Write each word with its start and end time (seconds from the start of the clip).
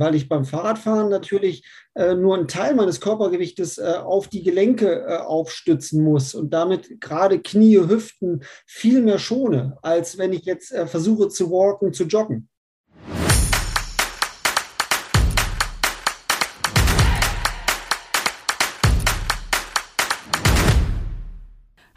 weil 0.00 0.16
ich 0.16 0.28
beim 0.28 0.44
Fahrradfahren 0.44 1.08
natürlich 1.08 1.64
äh, 1.94 2.14
nur 2.14 2.36
einen 2.36 2.48
Teil 2.48 2.74
meines 2.74 3.00
Körpergewichtes 3.00 3.78
äh, 3.78 3.94
auf 4.02 4.26
die 4.26 4.42
Gelenke 4.42 5.04
äh, 5.06 5.18
aufstützen 5.18 6.02
muss 6.02 6.34
und 6.34 6.52
damit 6.52 7.00
gerade 7.00 7.40
Knie, 7.40 7.78
Hüften 7.78 8.42
viel 8.66 9.02
mehr 9.02 9.18
schone, 9.18 9.78
als 9.82 10.18
wenn 10.18 10.32
ich 10.32 10.46
jetzt 10.46 10.72
äh, 10.72 10.86
versuche 10.86 11.28
zu 11.28 11.50
walken, 11.50 11.92
zu 11.92 12.04
joggen. 12.04 12.48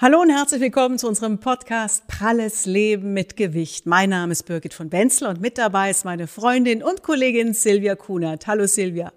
Hallo 0.04 0.20
und 0.20 0.32
herzlich 0.32 0.60
willkommen 0.60 1.00
zu 1.00 1.08
unserem 1.08 1.40
Podcast 1.40 2.10
Pralles 2.10 2.66
Leben 2.66 3.14
mit 3.14 3.38
Gewicht. 3.38 3.86
Mein 3.86 4.10
Name 4.10 4.34
ist 4.34 4.44
Birgit 4.44 4.74
von 4.74 4.92
Wenzel 4.92 5.30
und 5.30 5.40
mit 5.40 5.58
dabei 5.58 5.92
ist 5.92 6.04
meine 6.04 6.28
Freundin 6.28 6.84
und 6.84 7.04
Kollegin 7.04 7.54
Silvia 7.54 7.96
Kunert. 7.96 8.46
Hallo 8.46 8.68
Silvia. 8.68 9.14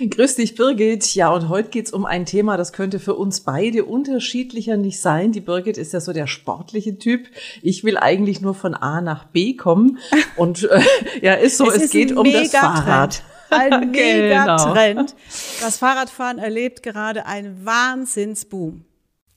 Grüß 0.00 0.34
dich, 0.34 0.56
Birgit. 0.56 1.14
Ja, 1.14 1.28
und 1.28 1.48
heute 1.48 1.68
geht's 1.68 1.92
um 1.92 2.04
ein 2.04 2.26
Thema, 2.26 2.56
das 2.56 2.72
könnte 2.72 2.98
für 2.98 3.14
uns 3.14 3.42
beide 3.42 3.84
unterschiedlicher 3.84 4.76
nicht 4.76 5.00
sein. 5.00 5.30
Die 5.30 5.40
Birgit 5.40 5.78
ist 5.78 5.92
ja 5.92 6.00
so 6.00 6.12
der 6.12 6.26
sportliche 6.26 6.98
Typ. 6.98 7.28
Ich 7.62 7.84
will 7.84 7.96
eigentlich 7.96 8.40
nur 8.40 8.56
von 8.56 8.74
A 8.74 9.00
nach 9.00 9.26
B 9.26 9.54
kommen. 9.54 9.98
Und 10.36 10.64
äh, 10.64 10.80
ja, 11.22 11.34
ist 11.34 11.56
so, 11.56 11.68
es, 11.68 11.76
es 11.76 11.82
ist 11.84 11.90
geht 11.92 12.10
um 12.10 12.24
das 12.24 12.50
Fahrrad. 12.50 13.22
Ein 13.50 13.90
Megatrend. 13.92 15.10
genau. 15.10 15.20
Das 15.60 15.78
Fahrradfahren 15.78 16.38
erlebt 16.38 16.82
gerade 16.82 17.26
einen 17.26 17.64
Wahnsinnsboom. 17.64 18.86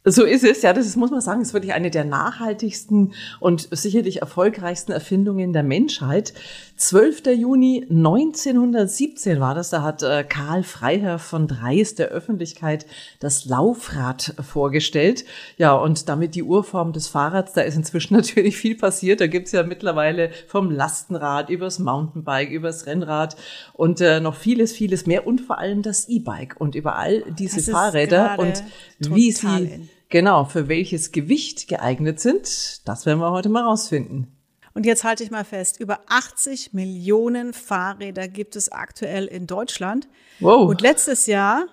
So 0.05 0.23
ist 0.23 0.45
es, 0.45 0.61
ja, 0.61 0.71
das 0.71 0.85
ist, 0.85 0.95
muss 0.95 1.11
man 1.11 1.19
sagen, 1.19 1.41
ist 1.41 1.53
wirklich 1.53 1.73
eine 1.73 1.91
der 1.91 2.05
nachhaltigsten 2.05 3.11
und 3.41 3.67
sicherlich 3.71 4.21
erfolgreichsten 4.21 4.93
Erfindungen 4.93 5.51
der 5.51 5.63
Menschheit. 5.63 6.33
12. 6.77 7.23
Juni 7.37 7.85
1917 7.89 9.41
war 9.41 9.53
das, 9.55 9.71
da 9.71 9.81
hat 9.81 10.01
äh, 10.01 10.23
Karl 10.23 10.63
Freiherr 10.63 11.19
von 11.19 11.47
Dreis 11.47 11.95
der 11.95 12.07
Öffentlichkeit 12.07 12.85
das 13.19 13.43
Laufrad 13.43 14.35
vorgestellt. 14.39 15.25
Ja, 15.57 15.73
und 15.73 16.07
damit 16.07 16.33
die 16.33 16.43
Urform 16.43 16.93
des 16.93 17.09
Fahrrads, 17.09 17.51
da 17.51 17.61
ist 17.61 17.75
inzwischen 17.75 18.13
natürlich 18.15 18.55
viel 18.55 18.75
passiert. 18.75 19.19
Da 19.19 19.27
gibt's 19.27 19.51
ja 19.51 19.63
mittlerweile 19.63 20.31
vom 20.47 20.71
Lastenrad 20.71 21.49
übers 21.49 21.77
Mountainbike, 21.77 22.51
übers 22.51 22.85
Rennrad 22.85 23.35
und 23.73 23.99
äh, 23.99 24.21
noch 24.21 24.35
vieles, 24.35 24.71
vieles 24.71 25.05
mehr 25.05 25.27
und 25.27 25.41
vor 25.41 25.57
allem 25.57 25.81
das 25.81 26.07
E-Bike 26.07 26.55
und 26.57 26.75
überall 26.75 27.25
diese 27.37 27.69
Fahrräder 27.69 28.39
und 28.39 28.63
wie 28.99 29.33
sie 29.33 29.89
Genau, 30.09 30.45
für 30.45 30.67
welches 30.67 31.11
Gewicht 31.11 31.67
geeignet 31.67 32.19
sind, 32.19 32.87
das 32.87 33.05
werden 33.05 33.19
wir 33.19 33.31
heute 33.31 33.49
mal 33.49 33.63
rausfinden. 33.63 34.35
Und 34.73 34.85
jetzt 34.85 35.03
halte 35.03 35.23
ich 35.23 35.29
mal 35.29 35.45
fest, 35.45 35.79
über 35.79 35.99
80 36.07 36.73
Millionen 36.73 37.53
Fahrräder 37.53 38.27
gibt 38.27 38.55
es 38.55 38.71
aktuell 38.71 39.25
in 39.25 39.45
Deutschland. 39.45 40.07
Wow. 40.39 40.67
Und 40.69 40.81
letztes 40.81 41.27
Jahr, 41.27 41.67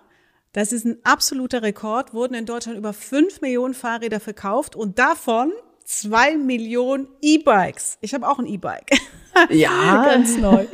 das 0.53 0.73
ist 0.73 0.85
ein 0.85 0.99
absoluter 1.03 1.63
Rekord, 1.63 2.13
wurden 2.13 2.35
in 2.35 2.45
Deutschland 2.47 2.79
über 2.79 2.93
5 2.93 3.41
Millionen 3.41 3.75
Fahrräder 3.75 4.21
verkauft 4.21 4.77
und 4.77 4.99
davon 4.99 5.53
zwei 5.85 6.37
Millionen 6.37 7.09
E-Bikes. 7.23 7.99
Ich 8.01 8.13
habe 8.13 8.29
auch 8.29 8.39
ein 8.39 8.47
E-Bike. 8.47 8.91
Ja, 9.51 10.05
ganz 10.05 10.37
neu. 10.39 10.67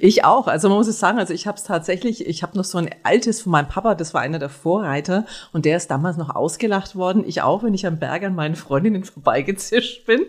ich 0.00 0.24
auch. 0.24 0.46
Also 0.46 0.68
man 0.68 0.78
muss 0.78 0.88
es 0.88 0.98
sagen, 0.98 1.18
also 1.18 1.32
ich 1.32 1.46
habe 1.46 1.56
es 1.56 1.64
tatsächlich, 1.64 2.26
ich 2.26 2.42
habe 2.42 2.56
noch 2.56 2.64
so 2.64 2.78
ein 2.78 2.90
altes 3.02 3.42
von 3.42 3.52
meinem 3.52 3.68
Papa, 3.68 3.94
das 3.94 4.14
war 4.14 4.20
einer 4.20 4.38
der 4.38 4.48
Vorreiter 4.48 5.26
und 5.52 5.64
der 5.64 5.76
ist 5.76 5.90
damals 5.90 6.16
noch 6.16 6.34
ausgelacht 6.34 6.96
worden. 6.96 7.24
Ich 7.26 7.42
auch, 7.42 7.62
wenn 7.62 7.74
ich 7.74 7.86
am 7.86 7.98
Berg 7.98 8.24
an 8.24 8.34
meinen 8.34 8.56
Freundinnen 8.56 9.04
vorbeigezischt 9.04 10.06
bin. 10.06 10.20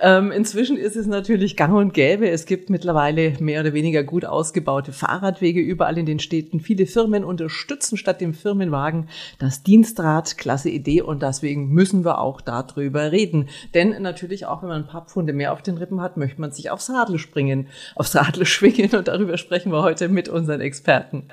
Ähm, 0.00 0.32
inzwischen 0.32 0.76
ist 0.76 0.96
es 0.96 1.06
natürlich 1.06 1.56
gang 1.56 1.74
und 1.74 1.94
gäbe. 1.94 2.28
Es 2.28 2.46
gibt 2.46 2.70
mittlerweile 2.70 3.34
mehr 3.40 3.60
oder 3.60 3.72
weniger 3.72 4.02
gut 4.02 4.24
ausgebaute 4.24 4.92
Fahrradwege 4.92 5.60
überall 5.60 5.98
in 5.98 6.06
den 6.06 6.18
Städten. 6.18 6.60
Viele 6.60 6.86
Firmen 6.86 7.24
unterstützen 7.24 7.96
statt 7.96 8.20
dem 8.20 8.34
Firmenwagen 8.34 9.08
das 9.38 9.62
Dienstrad. 9.62 10.38
Klasse 10.38 10.70
Idee 10.70 11.02
und 11.02 11.22
deswegen 11.22 11.68
müssen 11.68 12.04
wir 12.04 12.20
auch 12.20 12.40
darüber 12.40 13.12
reden. 13.12 13.48
Denn 13.74 14.02
natürlich 14.02 14.46
auch, 14.46 14.62
wenn 14.62 14.68
man 14.68 14.82
ein 14.82 14.88
paar 14.88 15.06
Pfunde 15.06 15.32
mehr 15.32 15.52
auf 15.52 15.62
den 15.62 15.78
Rippen 15.78 16.00
hat, 16.00 16.16
möchte 16.16 16.40
man 16.40 16.52
sich 16.52 16.70
aufs 16.70 16.85
Radl 16.90 17.18
springen, 17.18 17.68
aufs 17.94 18.14
Radl 18.14 18.44
schwingen 18.46 18.90
und 18.94 19.08
darüber 19.08 19.38
sprechen 19.38 19.72
wir 19.72 19.82
heute 19.82 20.08
mit 20.08 20.28
unseren 20.28 20.60
Experten. 20.60 21.28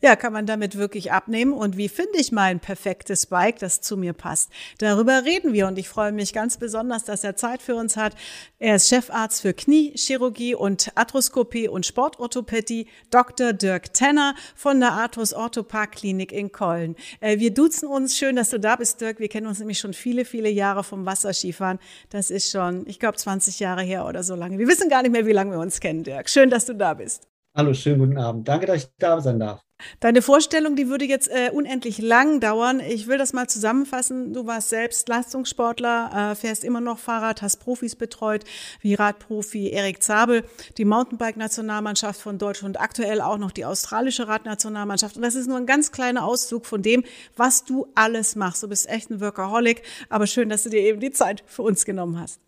Ja, 0.00 0.14
kann 0.14 0.32
man 0.32 0.46
damit 0.46 0.78
wirklich 0.78 1.10
abnehmen? 1.10 1.52
Und 1.52 1.76
wie 1.76 1.88
finde 1.88 2.18
ich 2.18 2.30
mein 2.30 2.60
perfektes 2.60 3.26
Bike, 3.26 3.58
das 3.58 3.80
zu 3.80 3.96
mir 3.96 4.12
passt? 4.12 4.50
Darüber 4.78 5.24
reden 5.24 5.52
wir 5.52 5.66
und 5.66 5.76
ich 5.76 5.88
freue 5.88 6.12
mich 6.12 6.32
ganz 6.32 6.56
besonders, 6.56 7.04
dass 7.04 7.24
er 7.24 7.34
Zeit 7.34 7.62
für 7.62 7.74
uns 7.74 7.96
hat. 7.96 8.14
Er 8.60 8.76
ist 8.76 8.88
Chefarzt 8.88 9.42
für 9.42 9.54
Kniechirurgie 9.54 10.54
und 10.54 10.92
Arthroskopie 10.94 11.68
und 11.68 11.84
Sportorthopädie, 11.84 12.86
Dr. 13.10 13.52
Dirk 13.52 13.92
Tenner 13.92 14.36
von 14.54 14.78
der 14.78 14.92
Arthros 14.92 15.32
Orthopark 15.32 15.92
Klinik 15.92 16.30
in 16.30 16.52
Köln. 16.52 16.94
Äh, 17.18 17.40
wir 17.40 17.52
duzen 17.52 17.88
uns. 17.88 18.16
Schön, 18.16 18.36
dass 18.36 18.50
du 18.50 18.60
da 18.60 18.76
bist, 18.76 19.00
Dirk. 19.00 19.18
Wir 19.18 19.28
kennen 19.28 19.48
uns 19.48 19.58
nämlich 19.58 19.80
schon 19.80 19.94
viele, 19.94 20.24
viele 20.24 20.48
Jahre 20.48 20.84
vom 20.84 21.06
Wasserskifahren. 21.06 21.80
Das 22.10 22.30
ist 22.30 22.52
schon, 22.52 22.86
ich 22.86 23.00
glaube, 23.00 23.16
20 23.16 23.58
Jahre 23.58 23.82
her 23.82 24.06
oder 24.06 24.22
so 24.22 24.36
lange. 24.36 24.58
Wir 24.58 24.68
wissen 24.68 24.88
gar 24.88 25.02
nicht 25.02 25.10
mehr, 25.10 25.26
wie 25.26 25.32
lange 25.32 25.52
wir 25.52 25.58
uns 25.58 25.80
kennen, 25.80 26.04
Dirk. 26.04 26.30
Schön, 26.30 26.50
dass 26.50 26.66
du 26.66 26.74
da 26.74 26.94
bist. 26.94 27.26
Hallo, 27.58 27.74
schönen 27.74 27.98
guten 27.98 28.18
Abend. 28.18 28.46
Danke, 28.46 28.66
dass 28.66 28.84
ich 28.84 28.88
da 29.00 29.20
sein 29.20 29.40
darf. 29.40 29.64
Deine 29.98 30.22
Vorstellung, 30.22 30.76
die 30.76 30.88
würde 30.88 31.06
jetzt 31.06 31.28
äh, 31.28 31.50
unendlich 31.52 31.98
lang 31.98 32.38
dauern. 32.38 32.78
Ich 32.78 33.08
will 33.08 33.18
das 33.18 33.32
mal 33.32 33.48
zusammenfassen. 33.48 34.32
Du 34.32 34.46
warst 34.46 34.68
selbst 34.68 35.08
Leistungssportler, 35.08 36.30
äh, 36.30 36.34
fährst 36.36 36.62
immer 36.62 36.80
noch 36.80 37.00
Fahrrad, 37.00 37.42
hast 37.42 37.56
Profis 37.56 37.96
betreut, 37.96 38.44
wie 38.80 38.94
Radprofi 38.94 39.70
Erik 39.70 40.04
Zabel, 40.04 40.44
die 40.76 40.84
Mountainbike-Nationalmannschaft 40.84 42.20
von 42.20 42.38
Deutschland 42.38 42.76
und 42.76 42.80
aktuell 42.80 43.20
auch 43.20 43.38
noch 43.38 43.50
die 43.50 43.64
australische 43.64 44.28
Radnationalmannschaft. 44.28 45.16
Und 45.16 45.22
das 45.22 45.34
ist 45.34 45.48
nur 45.48 45.56
ein 45.56 45.66
ganz 45.66 45.90
kleiner 45.90 46.24
Auszug 46.24 46.64
von 46.64 46.82
dem, 46.82 47.02
was 47.34 47.64
du 47.64 47.88
alles 47.96 48.36
machst. 48.36 48.62
Du 48.62 48.68
bist 48.68 48.88
echt 48.88 49.10
ein 49.10 49.20
Workaholic, 49.20 49.82
aber 50.10 50.28
schön, 50.28 50.48
dass 50.48 50.62
du 50.62 50.70
dir 50.70 50.82
eben 50.82 51.00
die 51.00 51.10
Zeit 51.10 51.42
für 51.48 51.62
uns 51.62 51.84
genommen 51.84 52.20
hast. 52.20 52.40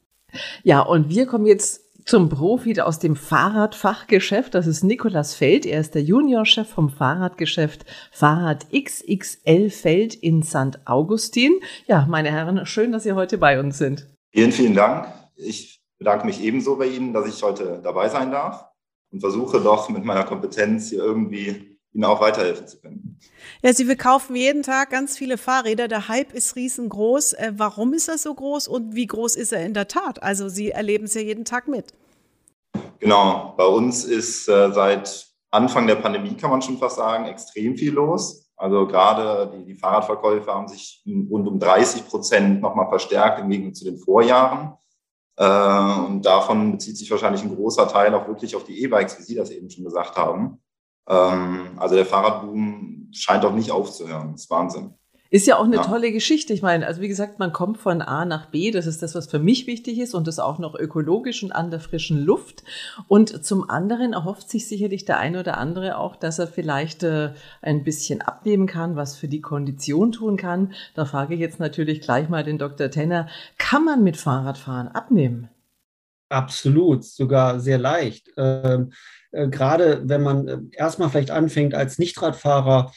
Ja, 0.62 0.82
und 0.82 1.08
wir 1.08 1.26
kommen 1.26 1.46
jetzt 1.46 1.89
zum 2.04 2.28
Profi 2.28 2.80
aus 2.80 2.98
dem 2.98 3.16
Fahrradfachgeschäft. 3.16 4.54
Das 4.54 4.66
ist 4.66 4.82
Nikolas 4.82 5.34
Feld. 5.34 5.66
Er 5.66 5.80
ist 5.80 5.94
der 5.94 6.02
Juniorchef 6.02 6.68
vom 6.68 6.88
Fahrradgeschäft 6.88 7.84
Fahrrad 8.12 8.66
XXL 8.72 9.70
Feld 9.70 10.14
in 10.14 10.42
St. 10.42 10.80
Augustin. 10.84 11.52
Ja, 11.86 12.06
meine 12.08 12.30
Herren, 12.30 12.66
schön, 12.66 12.92
dass 12.92 13.02
Sie 13.04 13.12
heute 13.12 13.38
bei 13.38 13.60
uns 13.60 13.78
sind. 13.78 14.08
Vielen, 14.32 14.52
vielen 14.52 14.74
Dank. 14.74 15.12
Ich 15.36 15.80
bedanke 15.98 16.26
mich 16.26 16.42
ebenso 16.42 16.76
bei 16.76 16.86
Ihnen, 16.86 17.12
dass 17.12 17.28
ich 17.28 17.42
heute 17.42 17.80
dabei 17.82 18.08
sein 18.08 18.30
darf 18.30 18.66
und 19.10 19.20
versuche 19.20 19.60
doch 19.60 19.88
mit 19.88 20.04
meiner 20.04 20.24
Kompetenz 20.24 20.90
hier 20.90 21.00
irgendwie 21.00 21.69
Ihnen 21.92 22.04
auch 22.04 22.20
weiterhelfen 22.20 22.68
zu 22.68 22.80
können. 22.80 23.18
Ja, 23.62 23.72
Sie 23.72 23.84
verkaufen 23.84 24.36
jeden 24.36 24.62
Tag 24.62 24.90
ganz 24.90 25.18
viele 25.18 25.38
Fahrräder. 25.38 25.88
Der 25.88 26.08
Hype 26.08 26.32
ist 26.32 26.56
riesengroß. 26.56 27.32
Äh, 27.34 27.52
warum 27.56 27.92
ist 27.94 28.08
er 28.08 28.18
so 28.18 28.32
groß 28.34 28.68
und 28.68 28.94
wie 28.94 29.06
groß 29.06 29.34
ist 29.34 29.52
er 29.52 29.64
in 29.64 29.74
der 29.74 29.88
Tat? 29.88 30.22
Also 30.22 30.48
Sie 30.48 30.70
erleben 30.70 31.04
es 31.04 31.14
ja 31.14 31.20
jeden 31.20 31.44
Tag 31.44 31.66
mit. 31.66 31.92
Genau, 33.00 33.54
bei 33.56 33.64
uns 33.64 34.04
ist 34.04 34.48
äh, 34.48 34.70
seit 34.72 35.26
Anfang 35.50 35.86
der 35.86 35.96
Pandemie, 35.96 36.36
kann 36.36 36.50
man 36.50 36.62
schon 36.62 36.78
fast 36.78 36.96
sagen, 36.96 37.26
extrem 37.26 37.76
viel 37.76 37.92
los. 37.92 38.50
Also 38.56 38.86
gerade 38.86 39.50
die, 39.56 39.64
die 39.64 39.74
Fahrradverkäufe 39.74 40.52
haben 40.52 40.68
sich 40.68 41.02
rund 41.30 41.48
um 41.48 41.58
30 41.58 42.06
Prozent 42.06 42.60
nochmal 42.60 42.88
verstärkt 42.88 43.40
im 43.40 43.48
Gegensatz 43.48 43.78
zu 43.78 43.84
den 43.86 43.98
Vorjahren. 43.98 44.74
Äh, 45.36 46.00
und 46.06 46.22
davon 46.22 46.72
bezieht 46.72 46.98
sich 46.98 47.10
wahrscheinlich 47.10 47.42
ein 47.42 47.56
großer 47.56 47.88
Teil 47.88 48.14
auch 48.14 48.28
wirklich 48.28 48.54
auf 48.54 48.64
die 48.64 48.82
E-Bikes, 48.82 49.18
wie 49.18 49.22
Sie 49.22 49.34
das 49.34 49.50
eben 49.50 49.70
schon 49.70 49.84
gesagt 49.84 50.16
haben. 50.16 50.60
Ähm, 51.10 51.72
also 51.76 51.96
der 51.96 52.06
Fahrradboom 52.06 53.08
scheint 53.12 53.44
auch 53.44 53.52
nicht 53.52 53.72
aufzuhören. 53.72 54.32
Das 54.32 54.42
ist 54.42 54.50
Wahnsinn. 54.50 54.94
Ist 55.32 55.46
ja 55.46 55.58
auch 55.58 55.64
eine 55.64 55.76
ja. 55.76 55.82
tolle 55.82 56.10
Geschichte. 56.10 56.52
Ich 56.52 56.60
meine, 56.60 56.84
also 56.88 57.00
wie 57.00 57.08
gesagt, 57.08 57.38
man 57.38 57.52
kommt 57.52 57.78
von 57.78 58.02
A 58.02 58.24
nach 58.24 58.46
B. 58.46 58.72
Das 58.72 58.86
ist 58.86 59.00
das, 59.00 59.14
was 59.14 59.28
für 59.28 59.38
mich 59.38 59.68
wichtig 59.68 60.00
ist 60.00 60.12
und 60.14 60.26
das 60.26 60.40
auch 60.40 60.58
noch 60.58 60.74
ökologisch 60.74 61.44
und 61.44 61.52
an 61.52 61.70
der 61.70 61.78
frischen 61.78 62.18
Luft. 62.24 62.64
Und 63.06 63.44
zum 63.44 63.70
anderen 63.70 64.12
erhofft 64.12 64.50
sich 64.50 64.66
sicherlich 64.66 65.04
der 65.04 65.18
eine 65.18 65.38
oder 65.38 65.56
andere 65.58 65.98
auch, 65.98 66.16
dass 66.16 66.40
er 66.40 66.48
vielleicht 66.48 67.04
äh, 67.04 67.32
ein 67.62 67.84
bisschen 67.84 68.22
abnehmen 68.22 68.66
kann, 68.66 68.96
was 68.96 69.16
für 69.16 69.28
die 69.28 69.40
Kondition 69.40 70.10
tun 70.10 70.36
kann. 70.36 70.72
Da 70.96 71.04
frage 71.04 71.34
ich 71.34 71.40
jetzt 71.40 71.60
natürlich 71.60 72.00
gleich 72.00 72.28
mal 72.28 72.42
den 72.42 72.58
Dr. 72.58 72.90
Tenner. 72.90 73.28
Kann 73.56 73.84
man 73.84 74.02
mit 74.02 74.16
Fahrradfahren 74.16 74.88
abnehmen? 74.88 75.48
Absolut, 76.30 77.04
sogar 77.04 77.58
sehr 77.58 77.78
leicht. 77.78 78.30
Ähm, 78.36 78.92
äh, 79.32 79.48
gerade 79.48 80.02
wenn 80.04 80.22
man 80.22 80.48
äh, 80.48 80.58
erstmal 80.72 81.10
vielleicht 81.10 81.32
anfängt 81.32 81.74
als 81.74 81.98
Nichtradfahrer, 81.98 82.92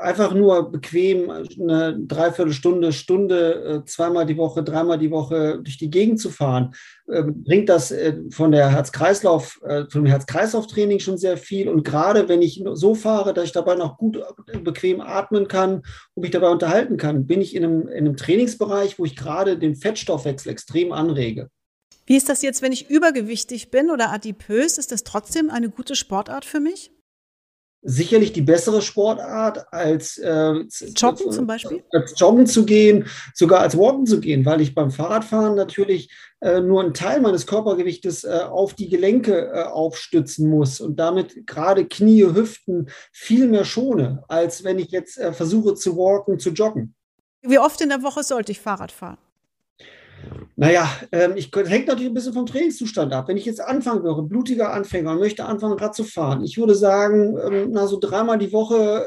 einfach 0.00 0.34
nur 0.34 0.72
bequem 0.72 1.30
eine 1.30 1.96
Dreiviertelstunde, 1.96 2.92
Stunde, 2.92 3.82
äh, 3.84 3.84
zweimal 3.84 4.26
die 4.26 4.36
Woche, 4.36 4.64
dreimal 4.64 4.98
die 4.98 5.12
Woche 5.12 5.60
durch 5.62 5.78
die 5.78 5.90
Gegend 5.90 6.18
zu 6.20 6.30
fahren, 6.30 6.74
bringt 7.06 7.68
das 7.68 7.94
von 8.30 8.50
der 8.50 8.68
Herz-Kreislauf, 8.70 9.60
vom 9.92 10.06
Herz-Kreislauf-Training 10.06 10.98
schon 10.98 11.18
sehr 11.18 11.36
viel. 11.36 11.68
Und 11.68 11.84
gerade 11.84 12.28
wenn 12.28 12.42
ich 12.42 12.64
so 12.72 12.96
fahre, 12.96 13.32
dass 13.32 13.44
ich 13.44 13.52
dabei 13.52 13.76
noch 13.76 13.96
gut 13.96 14.20
bequem 14.64 15.00
atmen 15.00 15.46
kann 15.46 15.82
und 16.14 16.22
mich 16.22 16.32
dabei 16.32 16.48
unterhalten 16.48 16.96
kann, 16.96 17.28
bin 17.28 17.40
ich 17.40 17.54
in 17.54 17.62
einem, 17.62 17.82
in 17.86 17.98
einem 17.98 18.16
Trainingsbereich, 18.16 18.98
wo 18.98 19.04
ich 19.04 19.14
gerade 19.14 19.56
den 19.56 19.76
Fettstoffwechsel 19.76 20.50
extrem 20.50 20.90
anrege. 20.90 21.48
Wie 22.06 22.16
ist 22.16 22.28
das 22.28 22.42
jetzt, 22.42 22.62
wenn 22.62 22.72
ich 22.72 22.88
übergewichtig 22.88 23.70
bin 23.70 23.90
oder 23.90 24.12
adipös? 24.12 24.78
Ist 24.78 24.92
das 24.92 25.04
trotzdem 25.04 25.50
eine 25.50 25.68
gute 25.68 25.96
Sportart 25.96 26.44
für 26.44 26.60
mich? 26.60 26.90
sicherlich 27.86 28.32
die 28.32 28.42
bessere 28.42 28.82
Sportart 28.82 29.72
als 29.72 30.18
äh, 30.18 30.54
Joggen 30.96 31.30
zum 31.30 31.46
Beispiel? 31.46 31.84
Als 31.92 32.18
Joggen 32.18 32.46
zu 32.46 32.66
gehen, 32.66 33.08
sogar 33.32 33.60
als 33.60 33.78
Walken 33.78 34.06
zu 34.06 34.20
gehen, 34.20 34.44
weil 34.44 34.60
ich 34.60 34.74
beim 34.74 34.90
Fahrradfahren 34.90 35.54
natürlich 35.54 36.10
äh, 36.40 36.60
nur 36.60 36.82
einen 36.82 36.94
Teil 36.94 37.20
meines 37.20 37.46
Körpergewichtes 37.46 38.24
äh, 38.24 38.40
auf 38.48 38.74
die 38.74 38.88
Gelenke 38.88 39.52
äh, 39.52 39.62
aufstützen 39.62 40.50
muss 40.50 40.80
und 40.80 40.96
damit 40.98 41.46
gerade 41.46 41.86
Knie, 41.86 42.24
Hüften 42.24 42.90
viel 43.12 43.46
mehr 43.46 43.64
schone, 43.64 44.24
als 44.28 44.64
wenn 44.64 44.78
ich 44.78 44.90
jetzt 44.90 45.18
äh, 45.18 45.32
versuche 45.32 45.74
zu 45.74 45.96
walken, 45.96 46.38
zu 46.40 46.50
joggen. 46.50 46.94
Wie 47.42 47.58
oft 47.58 47.80
in 47.80 47.90
der 47.90 48.02
Woche 48.02 48.24
sollte 48.24 48.50
ich 48.50 48.60
Fahrrad 48.60 48.90
fahren? 48.90 49.18
Naja, 50.58 50.90
ähm, 51.12 51.34
ich, 51.36 51.50
hängt 51.54 51.86
natürlich 51.86 52.10
ein 52.10 52.14
bisschen 52.14 52.32
vom 52.32 52.46
Trainingszustand 52.46 53.12
ab. 53.12 53.28
Wenn 53.28 53.36
ich 53.36 53.44
jetzt 53.44 53.60
anfangen 53.60 54.02
würde, 54.02 54.22
blutiger 54.22 54.72
Anfänger 54.72 55.12
und 55.12 55.18
möchte 55.18 55.44
anfangen, 55.44 55.78
Rad 55.78 55.94
zu 55.94 56.02
fahren, 56.02 56.42
ich 56.42 56.56
würde 56.56 56.74
sagen, 56.74 57.36
ähm, 57.36 57.68
na, 57.72 57.86
so 57.86 57.98
dreimal 58.00 58.38
die 58.38 58.52
Woche, 58.52 59.04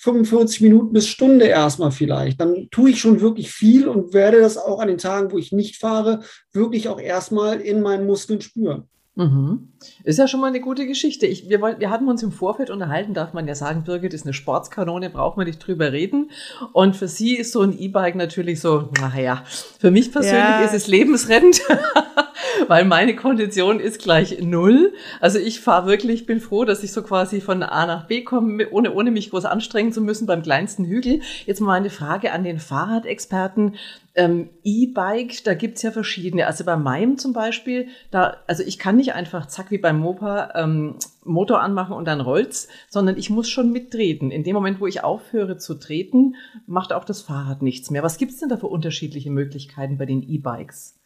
45 0.00 0.60
Minuten 0.60 0.92
bis 0.92 1.08
Stunde 1.08 1.46
erstmal 1.46 1.90
vielleicht. 1.90 2.38
Dann 2.40 2.68
tue 2.70 2.90
ich 2.90 3.00
schon 3.00 3.22
wirklich 3.22 3.50
viel 3.50 3.88
und 3.88 4.12
werde 4.12 4.40
das 4.40 4.58
auch 4.58 4.78
an 4.78 4.88
den 4.88 4.98
Tagen, 4.98 5.32
wo 5.32 5.38
ich 5.38 5.52
nicht 5.52 5.76
fahre, 5.76 6.20
wirklich 6.52 6.88
auch 6.88 7.00
erstmal 7.00 7.60
in 7.60 7.80
meinen 7.80 8.06
Muskeln 8.06 8.42
spüren. 8.42 8.88
Mhm. 9.16 9.68
Ist 10.02 10.18
ja 10.18 10.26
schon 10.26 10.40
mal 10.40 10.48
eine 10.48 10.60
gute 10.60 10.86
Geschichte. 10.86 11.26
Ich, 11.26 11.48
wir, 11.48 11.60
wir 11.60 11.90
hatten 11.90 12.08
uns 12.08 12.22
im 12.24 12.32
Vorfeld 12.32 12.70
unterhalten, 12.70 13.14
darf 13.14 13.32
man 13.32 13.46
ja 13.46 13.54
sagen, 13.54 13.84
Birgit 13.84 14.12
ist 14.12 14.24
eine 14.24 14.32
Sportskanone, 14.32 15.08
braucht 15.08 15.36
man 15.36 15.46
nicht 15.46 15.64
drüber 15.64 15.92
reden. 15.92 16.30
Und 16.72 16.96
für 16.96 17.06
sie 17.06 17.36
ist 17.36 17.52
so 17.52 17.60
ein 17.60 17.78
E-Bike 17.78 18.16
natürlich 18.16 18.60
so, 18.60 18.88
naja, 19.00 19.44
für 19.78 19.92
mich 19.92 20.10
persönlich 20.10 20.40
ja. 20.40 20.64
ist 20.64 20.74
es 20.74 20.88
lebensrettend, 20.88 21.60
weil 22.68 22.84
meine 22.84 23.16
Kondition 23.16 23.80
ist 23.80 24.02
gleich 24.02 24.40
null. 24.40 24.92
Also 25.20 25.38
ich 25.38 25.60
fahre 25.60 25.86
wirklich, 25.86 26.26
bin 26.26 26.40
froh, 26.40 26.64
dass 26.64 26.82
ich 26.82 26.92
so 26.92 27.02
quasi 27.02 27.40
von 27.40 27.62
A 27.62 27.86
nach 27.86 28.06
B 28.06 28.22
komme, 28.22 28.68
ohne, 28.70 28.92
ohne 28.92 29.10
mich 29.10 29.30
groß 29.30 29.44
anstrengen 29.44 29.92
zu 29.92 30.00
müssen 30.00 30.26
beim 30.26 30.42
kleinsten 30.42 30.84
Hügel. 30.84 31.20
Jetzt 31.46 31.60
mal 31.60 31.74
eine 31.74 31.90
Frage 31.90 32.32
an 32.32 32.44
den 32.44 32.58
Fahrradexperten. 32.58 33.76
Ähm, 34.16 34.50
E-Bike, 34.62 35.42
da 35.44 35.54
gibt's 35.54 35.82
ja 35.82 35.90
verschiedene. 35.90 36.46
Also 36.46 36.64
bei 36.64 36.76
meinem 36.76 37.18
zum 37.18 37.32
Beispiel, 37.32 37.88
da, 38.10 38.36
also 38.46 38.62
ich 38.62 38.78
kann 38.78 38.96
nicht 38.96 39.14
einfach 39.14 39.46
zack 39.46 39.70
wie 39.70 39.78
beim 39.78 39.98
Mopa 39.98 40.50
ähm, 40.54 40.96
Motor 41.24 41.60
anmachen 41.60 41.94
und 41.94 42.04
dann 42.04 42.20
rollt's, 42.20 42.68
sondern 42.88 43.16
ich 43.16 43.30
muss 43.30 43.48
schon 43.48 43.72
mittreten. 43.72 44.30
In 44.30 44.44
dem 44.44 44.54
Moment, 44.54 44.80
wo 44.80 44.86
ich 44.86 45.02
aufhöre 45.02 45.56
zu 45.56 45.74
treten, 45.74 46.36
macht 46.66 46.92
auch 46.92 47.04
das 47.04 47.22
Fahrrad 47.22 47.62
nichts 47.62 47.90
mehr. 47.90 48.02
Was 48.02 48.18
gibt's 48.18 48.38
denn 48.38 48.48
da 48.48 48.56
für 48.56 48.68
unterschiedliche 48.68 49.30
Möglichkeiten 49.30 49.98
bei 49.98 50.06
den 50.06 50.22
E-Bikes? 50.22 51.03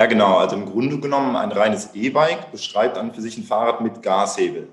Ja, 0.00 0.06
genau. 0.06 0.38
Also 0.38 0.56
im 0.56 0.64
Grunde 0.64 0.98
genommen 0.98 1.36
ein 1.36 1.52
reines 1.52 1.94
E-Bike 1.94 2.50
beschreibt 2.50 2.96
an 2.96 3.10
und 3.10 3.14
für 3.14 3.20
sich 3.20 3.36
ein 3.36 3.44
Fahrrad 3.44 3.82
mit 3.82 4.02
Gashebel. 4.02 4.68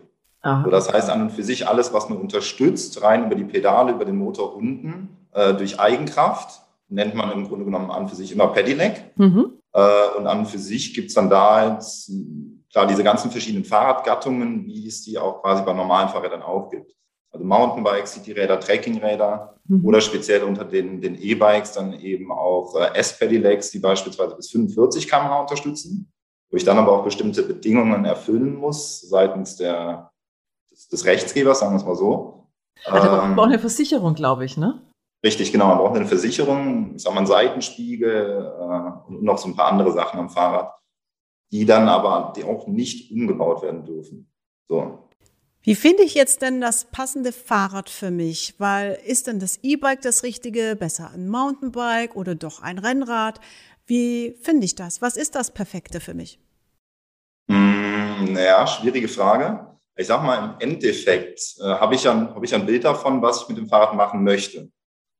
So, 0.64 0.70
das 0.70 0.94
heißt 0.94 1.10
an 1.10 1.24
und 1.24 1.32
für 1.32 1.44
sich 1.44 1.68
alles, 1.68 1.94
was 1.94 2.08
man 2.08 2.18
unterstützt, 2.18 3.02
rein 3.04 3.26
über 3.26 3.36
die 3.36 3.44
Pedale, 3.44 3.92
über 3.92 4.06
den 4.06 4.16
Motor 4.16 4.56
unten, 4.56 5.10
äh, 5.34 5.54
durch 5.54 5.82
Eigenkraft 5.82 6.62
nennt 6.88 7.14
man 7.14 7.34
im 7.34 7.50
Grunde 7.50 7.66
genommen 7.66 7.92
an 7.92 8.08
für 8.08 8.16
sich 8.16 8.32
immer 8.32 8.48
Pedelec. 8.48 9.12
Mhm. 9.18 9.52
Äh, 9.74 10.18
und 10.18 10.28
an 10.28 10.46
für 10.46 10.60
sich 10.60 10.94
gibt 10.94 11.10
es 11.10 11.16
dann 11.16 11.30
da 11.30 11.74
jetzt, 11.74 12.10
klar 12.72 12.88
diese 12.88 13.04
ganzen 13.04 13.30
verschiedenen 13.30 13.66
Fahrradgattungen, 13.66 14.66
wie 14.66 14.88
es 14.88 15.04
die 15.04 15.18
auch 15.18 15.42
quasi 15.42 15.64
bei 15.64 15.74
normalen 15.74 16.08
Fahrrädern 16.08 16.42
auch 16.42 16.70
gibt. 16.70 16.96
Also 17.32 17.46
Mountainbikes, 17.46 18.14
Cityräder, 18.14 18.60
Trekkingräder 18.60 19.56
mhm. 19.66 19.86
oder 19.86 20.02
speziell 20.02 20.44
unter 20.44 20.66
den, 20.66 21.02
den 21.02 21.16
E-Bikes 21.16 21.74
dann 21.74 21.94
eben 21.94 22.32
auch 22.32 22.76
äh, 22.76 22.98
S-Pedelecs, 22.98 23.72
die 23.72 23.80
beispielsweise 23.80 24.36
bis 24.36 24.50
45 24.52 25.10
km/h 25.10 25.42
unterstützen, 25.42 26.12
wo 26.50 26.58
ich 26.58 26.64
dann 26.64 26.78
aber 26.78 26.94
auch 26.94 27.04
bestimmte 27.04 27.44
Bedingungen 27.44 28.06
erfüllen 28.06 28.56
muss 28.56 29.02
seitens 29.02 29.58
der, 29.58 30.12
des, 30.72 30.88
des 30.88 31.06
Rechtgebers, 31.06 31.60
sagen 31.60 31.74
wir 31.74 31.78
es 31.78 31.86
mal 31.86 31.96
so. 31.96 32.48
Also 32.86 33.08
ähm, 33.08 33.36
braucht 33.36 33.48
eine 33.48 33.60
Versicherung, 33.60 34.14
glaube 34.14 34.46
ich, 34.46 34.58
ne? 34.58 34.82
Richtig, 35.24 35.52
genau. 35.52 35.68
Man 35.68 35.78
braucht 35.80 35.96
eine 35.96 36.06
Versicherung, 36.06 36.96
ich 36.96 37.02
sag 37.02 37.14
mal 37.14 37.20
einen 37.20 37.28
Seitenspiegel 37.28 38.54
äh, 38.60 39.10
und 39.10 39.24
noch 39.24 39.38
so 39.38 39.48
ein 39.48 39.56
paar 39.56 39.72
andere 39.72 39.92
Sachen 39.92 40.20
am 40.20 40.30
Fahrrad, 40.30 40.74
die 41.52 41.66
dann 41.66 41.90
aber 41.90 42.34
die 42.36 42.44
auch 42.44 42.68
nicht 42.68 43.12
umgebaut 43.12 43.64
werden 43.64 43.84
dürfen. 43.84 44.32
So. 44.68 45.07
Wie 45.68 45.76
finde 45.76 46.04
ich 46.04 46.14
jetzt 46.14 46.42
denn 46.44 46.62
das 46.62 46.86
passende 46.86 47.34
Fahrrad 47.34 47.90
für 47.90 48.10
mich? 48.10 48.56
Weil 48.58 48.98
ist 49.06 49.28
denn 49.28 49.42
das 49.42 49.60
E-Bike 49.64 50.02
das 50.02 50.24
Richtige? 50.24 50.78
Besser 50.78 51.12
ein 51.14 51.28
Mountainbike 51.28 52.16
oder 52.16 52.36
doch 52.36 52.62
ein 52.62 52.80
Rennrad? 52.80 53.42
Wie 53.86 54.38
finde 54.42 54.64
ich 54.64 54.76
das? 54.76 55.02
Was 55.02 55.18
ist 55.18 55.36
das 55.36 55.54
Perfekte 55.54 56.00
für 56.00 56.14
mich? 56.14 56.40
Mm, 57.48 58.32
naja, 58.32 58.66
schwierige 58.66 59.10
Frage. 59.10 59.78
Ich 59.98 60.08
sag 60.08 60.24
mal, 60.24 60.56
im 60.62 60.72
Endeffekt 60.72 61.58
äh, 61.60 61.64
habe 61.66 61.96
ich, 61.96 62.08
hab 62.08 62.42
ich 62.42 62.56
ein 62.56 62.66
Bild 62.66 62.86
davon, 62.86 63.22
was 63.22 63.42
ich 63.42 63.50
mit 63.50 63.58
dem 63.58 63.68
Fahrrad 63.68 63.94
machen 63.94 64.24
möchte. 64.24 64.72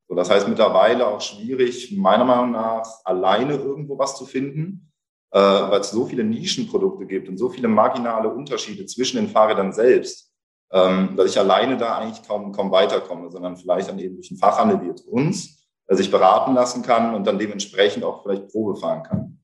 So, 0.08 0.14
das 0.14 0.30
heißt 0.30 0.48
mittlerweile 0.48 1.08
auch 1.08 1.20
schwierig, 1.20 1.94
meiner 1.94 2.24
Meinung 2.24 2.52
nach, 2.52 2.88
alleine 3.04 3.56
irgendwo 3.56 3.98
was 3.98 4.16
zu 4.16 4.24
finden, 4.24 4.90
äh, 5.30 5.38
weil 5.38 5.82
es 5.82 5.90
so 5.90 6.06
viele 6.06 6.24
Nischenprodukte 6.24 7.04
gibt 7.04 7.28
und 7.28 7.36
so 7.36 7.50
viele 7.50 7.68
marginale 7.68 8.30
Unterschiede 8.30 8.86
zwischen 8.86 9.18
den 9.18 9.28
Fahrrädern 9.28 9.74
selbst, 9.74 10.27
ähm, 10.72 11.16
dass 11.16 11.30
ich 11.30 11.38
alleine 11.38 11.76
da 11.76 11.96
eigentlich 11.96 12.26
kaum, 12.26 12.52
kaum 12.52 12.70
weiterkomme, 12.70 13.30
sondern 13.30 13.56
vielleicht 13.56 13.88
dann 13.88 13.98
eben 13.98 14.16
durch 14.16 14.30
einen 14.30 14.38
Fachhandel 14.38 14.80
wie 14.82 15.10
uns, 15.10 15.66
dass 15.86 16.00
ich 16.00 16.10
beraten 16.10 16.54
lassen 16.54 16.82
kann 16.82 17.14
und 17.14 17.26
dann 17.26 17.38
dementsprechend 17.38 18.04
auch 18.04 18.22
vielleicht 18.22 18.48
Probe 18.48 18.76
fahren 18.76 19.02
kann. 19.02 19.38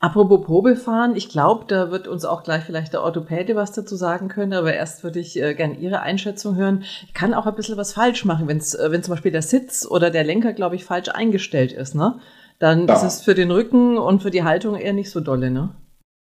Apropos 0.00 0.46
Probefahren, 0.46 1.16
ich 1.16 1.28
glaube, 1.28 1.64
da 1.66 1.90
wird 1.90 2.06
uns 2.06 2.24
auch 2.24 2.44
gleich 2.44 2.62
vielleicht 2.62 2.92
der 2.92 3.02
Orthopäde 3.02 3.56
was 3.56 3.72
dazu 3.72 3.96
sagen 3.96 4.28
können, 4.28 4.52
aber 4.52 4.72
erst 4.72 5.02
würde 5.02 5.18
ich 5.18 5.36
äh, 5.40 5.54
gerne 5.54 5.74
Ihre 5.74 6.00
Einschätzung 6.00 6.54
hören. 6.54 6.84
Ich 7.04 7.14
kann 7.14 7.34
auch 7.34 7.46
ein 7.46 7.54
bisschen 7.56 7.76
was 7.76 7.94
falsch 7.94 8.24
machen, 8.24 8.46
wenn's, 8.46 8.74
äh, 8.74 8.92
wenn 8.92 9.02
zum 9.02 9.14
Beispiel 9.14 9.32
der 9.32 9.42
Sitz 9.42 9.84
oder 9.84 10.10
der 10.10 10.22
Lenker, 10.22 10.52
glaube 10.52 10.76
ich, 10.76 10.84
falsch 10.84 11.08
eingestellt 11.08 11.72
ist, 11.72 11.96
ne? 11.96 12.20
Dann 12.60 12.86
ja. 12.86 12.94
ist 12.94 13.02
es 13.02 13.22
für 13.22 13.34
den 13.34 13.50
Rücken 13.50 13.98
und 13.98 14.22
für 14.22 14.30
die 14.30 14.44
Haltung 14.44 14.76
eher 14.76 14.92
nicht 14.92 15.10
so 15.10 15.18
dolle, 15.18 15.50
ne? 15.50 15.74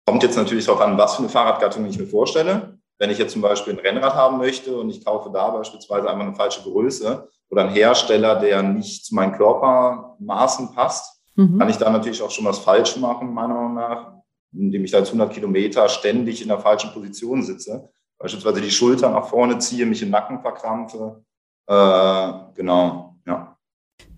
Kommt 0.07 0.23
jetzt 0.23 0.37
natürlich 0.37 0.67
darauf 0.67 0.83
an, 0.83 0.99
was 0.99 1.15
für 1.15 1.21
eine 1.21 1.31
Fahrradgattung 1.31 1.87
ich 1.87 1.99
mir 1.99 2.07
vorstelle. 2.07 2.74
Wenn 2.99 3.11
ich 3.11 3.19
jetzt 3.19 3.33
zum 3.33 3.43
Beispiel 3.43 3.75
ein 3.75 3.81
Rennrad 3.81 4.15
haben 4.15 4.39
möchte 4.39 4.77
und 4.77 4.91
ich 4.91 5.05
kaufe 5.05 5.31
da 5.33 5.51
beispielsweise 5.51 6.09
einfach 6.09 6.25
eine 6.25 6.35
falsche 6.35 6.63
Größe 6.63 7.29
oder 7.51 7.63
einen 7.63 7.75
Hersteller, 7.75 8.37
der 8.37 8.63
nicht 8.63 9.05
zu 9.05 9.15
meinen 9.15 9.33
Körpermaßen 9.33 10.75
passt, 10.75 11.21
mhm. 11.35 11.59
kann 11.59 11.69
ich 11.69 11.77
da 11.77 11.91
natürlich 11.91 12.23
auch 12.23 12.31
schon 12.31 12.45
was 12.45 12.61
falsch 12.61 12.97
machen, 12.97 13.33
meiner 13.35 13.55
Meinung 13.55 13.75
nach, 13.75 14.13
indem 14.53 14.85
ich 14.85 14.91
da 14.91 14.99
jetzt 14.99 15.09
100 15.09 15.33
Kilometer 15.33 15.89
ständig 15.89 16.41
in 16.43 16.49
der 16.49 16.61
falschen 16.61 16.93
Position 16.93 17.43
sitze. 17.43 17.91
Beispielsweise 18.19 18.61
die 18.61 18.71
Schulter 18.71 19.11
nach 19.11 19.27
vorne 19.27 19.59
ziehe, 19.59 19.87
mich 19.87 20.03
im 20.03 20.11
Nacken 20.11 20.41
verkrampfe. 20.41 21.25
Äh, 21.67 22.33
genau. 22.55 23.14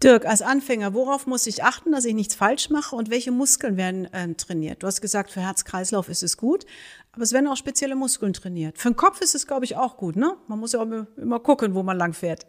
Dirk, 0.07 0.25
als 0.25 0.41
Anfänger, 0.41 0.95
worauf 0.95 1.27
muss 1.27 1.49
ich 1.49 1.65
achten, 1.65 1.91
dass 1.91 2.05
ich 2.05 2.15
nichts 2.15 2.37
falsch 2.37 2.71
mache 2.71 2.95
und 2.95 3.11
welche 3.11 3.33
Muskeln 3.33 3.77
werden 3.77 4.05
äh, 4.15 4.33
trainiert? 4.35 4.85
Du 4.85 4.87
hast 4.87 5.01
gesagt, 5.01 5.33
für 5.33 5.41
Herz-Kreislauf 5.41 6.09
ist 6.09 6.23
es 6.23 6.37
gut, 6.37 6.65
aber 7.11 7.23
es 7.23 7.33
werden 7.33 7.49
auch 7.49 7.57
spezielle 7.57 7.97
Muskeln 7.97 8.33
trainiert. 8.33 8.79
Für 8.79 8.89
den 8.89 8.95
Kopf 8.95 9.21
ist 9.21 9.35
es, 9.35 9.49
glaube 9.49 9.65
ich, 9.65 9.77
auch 9.77 9.97
gut, 9.97 10.15
ne? 10.15 10.37
Man 10.47 10.61
muss 10.61 10.75
ja 10.75 11.07
immer 11.17 11.41
gucken, 11.41 11.75
wo 11.75 11.83
man 11.83 11.97
lang 11.97 12.13
fährt. 12.13 12.47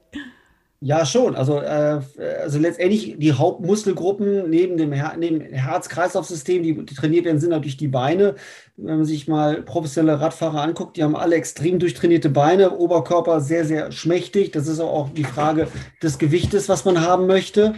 Ja, 0.79 1.07
schon. 1.07 1.35
Also, 1.35 1.59
äh, 1.59 2.01
also 2.41 2.59
letztendlich 2.59 3.15
die 3.17 3.33
Hauptmuskelgruppen 3.33 4.47
neben 4.47 4.77
dem, 4.77 4.91
Her 4.91 5.15
neben 5.17 5.41
Herz-Kreislauf-System, 5.41 6.61
die, 6.61 6.85
die, 6.85 6.93
trainiert 6.93 7.25
werden, 7.25 7.39
sind 7.39 7.49
natürlich 7.49 7.77
die 7.77 7.87
Beine. 7.87 8.35
Wenn 8.75 8.97
man 8.97 9.05
sich 9.05 9.27
mal 9.27 9.63
professionelle 9.63 10.21
Radfahrer 10.21 10.61
anguckt, 10.61 10.95
die 10.95 11.03
haben 11.03 11.15
alle 11.15 11.35
extrem 11.35 11.79
durchtrainierte 11.79 12.29
Beine, 12.29 12.77
Oberkörper 12.77 13.41
sehr, 13.41 13.65
sehr 13.65 13.91
schmächtig. 13.91 14.51
Das 14.51 14.67
ist 14.67 14.79
auch 14.79 15.09
die 15.09 15.23
Frage 15.23 15.67
des 16.03 16.19
Gewichtes, 16.19 16.69
was 16.69 16.85
man 16.85 17.01
haben 17.01 17.25
möchte. 17.25 17.73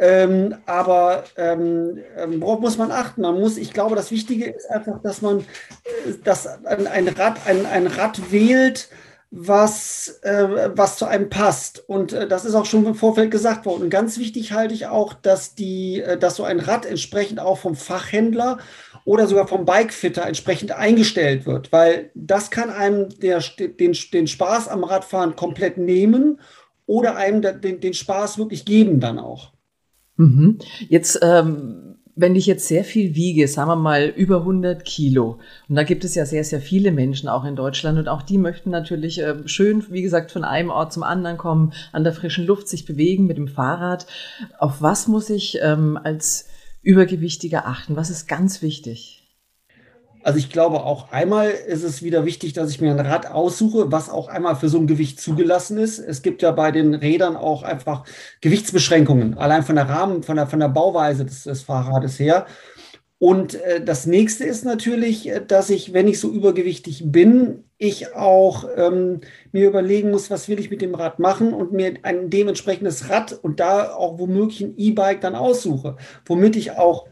Ähm, 0.00 0.56
aber 0.66 1.22
ähm, 1.36 1.98
ähm 2.16 2.40
worauf 2.40 2.58
muss 2.58 2.78
man 2.78 2.90
achten? 2.90 3.22
Man 3.22 3.38
muss, 3.38 3.56
ich 3.56 3.72
glaube, 3.72 3.94
das 3.94 4.10
Wichtige 4.10 4.46
ist 4.46 4.68
einfach, 4.68 5.00
dass 5.02 5.22
man 5.22 5.38
äh, 5.40 6.14
dass 6.24 6.48
ein, 6.64 6.88
ein, 6.88 7.06
Rad, 7.06 7.46
ein, 7.46 7.64
ein 7.64 7.86
Rad 7.86 8.32
wählt, 8.32 8.88
was, 9.36 10.20
äh, 10.22 10.70
was 10.76 10.96
zu 10.96 11.06
einem 11.06 11.28
passt. 11.28 11.82
Und 11.88 12.12
äh, 12.12 12.28
das 12.28 12.44
ist 12.44 12.54
auch 12.54 12.66
schon 12.66 12.86
im 12.86 12.94
Vorfeld 12.94 13.32
gesagt 13.32 13.66
worden. 13.66 13.90
Ganz 13.90 14.16
wichtig 14.18 14.52
halte 14.52 14.74
ich 14.74 14.86
auch, 14.86 15.12
dass, 15.12 15.56
die, 15.56 16.00
äh, 16.00 16.16
dass 16.16 16.36
so 16.36 16.44
ein 16.44 16.60
Rad 16.60 16.86
entsprechend 16.86 17.40
auch 17.40 17.58
vom 17.58 17.74
Fachhändler 17.74 18.58
oder 19.04 19.26
sogar 19.26 19.48
vom 19.48 19.64
Bikefitter 19.64 20.24
entsprechend 20.24 20.70
eingestellt 20.70 21.46
wird, 21.46 21.72
weil 21.72 22.12
das 22.14 22.52
kann 22.52 22.70
einem 22.70 23.08
der, 23.18 23.42
den, 23.58 23.96
den 24.12 24.26
Spaß 24.28 24.68
am 24.68 24.84
Radfahren 24.84 25.34
komplett 25.34 25.78
nehmen 25.78 26.40
oder 26.86 27.16
einem 27.16 27.42
den, 27.42 27.80
den 27.80 27.94
Spaß 27.94 28.38
wirklich 28.38 28.64
geben 28.64 29.00
dann 29.00 29.18
auch. 29.18 29.52
Mhm. 30.16 30.58
Jetzt 30.88 31.18
ähm 31.22 31.93
wenn 32.16 32.36
ich 32.36 32.46
jetzt 32.46 32.68
sehr 32.68 32.84
viel 32.84 33.14
wiege, 33.14 33.48
sagen 33.48 33.70
wir 33.70 33.76
mal 33.76 34.12
über 34.16 34.38
100 34.38 34.84
Kilo, 34.84 35.40
und 35.68 35.74
da 35.74 35.82
gibt 35.82 36.04
es 36.04 36.14
ja 36.14 36.26
sehr, 36.26 36.44
sehr 36.44 36.60
viele 36.60 36.92
Menschen 36.92 37.28
auch 37.28 37.44
in 37.44 37.56
Deutschland 37.56 37.98
und 37.98 38.08
auch 38.08 38.22
die 38.22 38.38
möchten 38.38 38.70
natürlich 38.70 39.20
äh, 39.20 39.36
schön, 39.46 39.84
wie 39.90 40.02
gesagt, 40.02 40.30
von 40.30 40.44
einem 40.44 40.70
Ort 40.70 40.92
zum 40.92 41.02
anderen 41.02 41.38
kommen, 41.38 41.72
an 41.92 42.04
der 42.04 42.12
frischen 42.12 42.46
Luft 42.46 42.68
sich 42.68 42.84
bewegen 42.84 43.26
mit 43.26 43.36
dem 43.36 43.48
Fahrrad. 43.48 44.06
Auf 44.58 44.80
was 44.80 45.08
muss 45.08 45.28
ich 45.30 45.58
ähm, 45.60 45.98
als 46.02 46.48
Übergewichtige 46.82 47.64
achten? 47.64 47.96
Was 47.96 48.10
ist 48.10 48.28
ganz 48.28 48.62
wichtig? 48.62 49.23
Also 50.24 50.38
ich 50.38 50.48
glaube 50.48 50.84
auch 50.84 51.12
einmal 51.12 51.50
ist 51.50 51.82
es 51.82 52.02
wieder 52.02 52.24
wichtig, 52.24 52.54
dass 52.54 52.70
ich 52.70 52.80
mir 52.80 52.90
ein 52.90 52.98
Rad 52.98 53.30
aussuche, 53.30 53.92
was 53.92 54.08
auch 54.08 54.28
einmal 54.28 54.56
für 54.56 54.70
so 54.70 54.78
ein 54.78 54.86
Gewicht 54.86 55.20
zugelassen 55.20 55.76
ist. 55.76 55.98
Es 55.98 56.22
gibt 56.22 56.40
ja 56.40 56.50
bei 56.50 56.70
den 56.70 56.94
Rädern 56.94 57.36
auch 57.36 57.62
einfach 57.62 58.04
Gewichtsbeschränkungen, 58.40 59.36
allein 59.36 59.62
von 59.64 59.76
der 59.76 59.86
Rahmen, 59.86 60.22
von 60.22 60.36
der, 60.36 60.46
von 60.46 60.60
der 60.60 60.68
Bauweise 60.70 61.26
des, 61.26 61.44
des 61.44 61.60
Fahrrades 61.60 62.18
her. 62.18 62.46
Und 63.24 63.54
äh, 63.54 63.82
das 63.82 64.04
nächste 64.04 64.44
ist 64.44 64.66
natürlich, 64.66 65.30
äh, 65.30 65.40
dass 65.40 65.70
ich, 65.70 65.94
wenn 65.94 66.08
ich 66.08 66.20
so 66.20 66.30
übergewichtig 66.30 67.04
bin, 67.06 67.64
ich 67.78 68.14
auch 68.14 68.68
ähm, 68.76 69.22
mir 69.50 69.66
überlegen 69.66 70.10
muss, 70.10 70.30
was 70.30 70.46
will 70.50 70.60
ich 70.60 70.70
mit 70.70 70.82
dem 70.82 70.94
Rad 70.94 71.20
machen 71.20 71.54
und 71.54 71.72
mir 71.72 71.94
ein 72.02 72.28
dementsprechendes 72.28 73.08
Rad 73.08 73.32
und 73.32 73.60
da 73.60 73.94
auch 73.94 74.18
womöglich 74.18 74.60
ein 74.60 74.74
E-Bike 74.76 75.22
dann 75.22 75.36
aussuche, 75.36 75.96
womit 76.26 76.54
ich 76.54 76.72
auch 76.72 77.06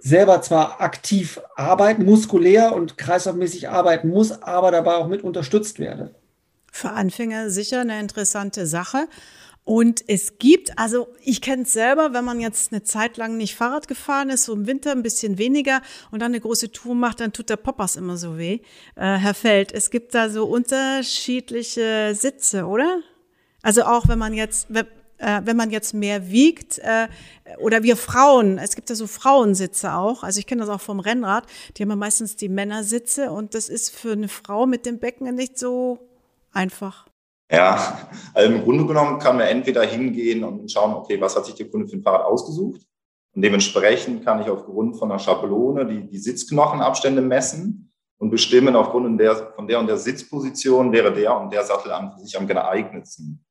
selber 0.00 0.42
zwar 0.42 0.82
aktiv 0.82 1.40
arbeiten, 1.56 2.04
muskulär 2.04 2.76
und 2.76 2.98
kreislaufmäßig 2.98 3.70
arbeiten 3.70 4.10
muss, 4.10 4.42
aber 4.42 4.70
dabei 4.70 4.96
auch 4.96 5.08
mit 5.08 5.24
unterstützt 5.24 5.78
werde. 5.78 6.14
Für 6.72 6.90
Anfänger 6.90 7.48
sicher 7.48 7.80
eine 7.80 8.00
interessante 8.00 8.66
Sache. 8.66 9.08
Und 9.64 10.04
es 10.08 10.36
gibt, 10.38 10.78
also 10.78 11.08
ich 11.22 11.40
kenne 11.40 11.62
es 11.62 11.72
selber, 11.72 12.12
wenn 12.12 12.24
man 12.24 12.38
jetzt 12.38 12.70
eine 12.72 12.82
Zeit 12.82 13.16
lang 13.16 13.38
nicht 13.38 13.54
Fahrrad 13.54 13.88
gefahren 13.88 14.28
ist, 14.28 14.44
so 14.44 14.52
im 14.52 14.66
Winter 14.66 14.92
ein 14.92 15.02
bisschen 15.02 15.38
weniger 15.38 15.80
und 16.10 16.20
dann 16.20 16.32
eine 16.32 16.40
große 16.40 16.70
Tour 16.70 16.94
macht, 16.94 17.20
dann 17.20 17.32
tut 17.32 17.48
der 17.48 17.56
Poppers 17.56 17.96
immer 17.96 18.18
so 18.18 18.36
weh. 18.36 18.60
Äh, 18.94 19.16
Herr 19.16 19.32
Feld, 19.32 19.72
es 19.72 19.90
gibt 19.90 20.14
da 20.14 20.28
so 20.28 20.44
unterschiedliche 20.44 22.14
Sitze, 22.14 22.66
oder? 22.66 23.00
Also 23.62 23.84
auch 23.84 24.06
wenn 24.06 24.18
man 24.18 24.34
jetzt, 24.34 24.68
äh, 24.70 24.84
wenn 25.44 25.56
man 25.56 25.70
jetzt 25.70 25.94
mehr 25.94 26.30
wiegt, 26.30 26.78
äh, 26.80 27.08
oder 27.58 27.82
wir 27.82 27.96
Frauen, 27.96 28.58
es 28.58 28.74
gibt 28.74 28.90
ja 28.90 28.96
so 28.96 29.06
Frauensitze 29.06 29.94
auch, 29.94 30.24
also 30.24 30.38
ich 30.40 30.46
kenne 30.46 30.60
das 30.60 30.68
auch 30.68 30.82
vom 30.82 31.00
Rennrad, 31.00 31.46
die 31.76 31.82
haben 31.82 31.90
ja 31.90 31.96
meistens 31.96 32.36
die 32.36 32.50
Männersitze 32.50 33.30
und 33.30 33.54
das 33.54 33.70
ist 33.70 33.96
für 33.96 34.12
eine 34.12 34.28
Frau 34.28 34.66
mit 34.66 34.84
dem 34.84 34.98
Becken 34.98 35.34
nicht 35.34 35.58
so 35.58 36.00
einfach. 36.52 37.06
Ja, 37.50 38.08
also 38.32 38.52
im 38.52 38.62
Grunde 38.62 38.86
genommen 38.86 39.18
kann 39.18 39.36
man 39.36 39.46
entweder 39.46 39.82
hingehen 39.82 40.44
und 40.44 40.70
schauen, 40.70 40.94
okay, 40.94 41.20
was 41.20 41.36
hat 41.36 41.46
sich 41.46 41.54
der 41.54 41.70
Kunde 41.70 41.86
für 41.86 41.96
ein 41.96 42.02
Fahrrad 42.02 42.24
ausgesucht? 42.24 42.80
Und 43.34 43.42
dementsprechend 43.42 44.24
kann 44.24 44.40
ich 44.40 44.48
aufgrund 44.48 44.96
von 44.96 45.10
einer 45.10 45.18
Schablone 45.18 45.86
die, 45.86 46.08
die 46.08 46.18
Sitzknochenabstände 46.18 47.20
messen 47.20 47.92
und 48.18 48.30
bestimmen, 48.30 48.76
aufgrund 48.76 49.20
der, 49.20 49.52
von 49.52 49.66
der 49.66 49.80
und 49.80 49.88
der 49.88 49.98
Sitzposition 49.98 50.92
wäre 50.92 51.12
der 51.12 51.38
und 51.38 51.52
der 51.52 51.64
Sattel 51.64 51.92
an 51.92 52.12
für 52.12 52.20
sich 52.20 52.38
am 52.38 52.46
geeignetsten. 52.46 53.44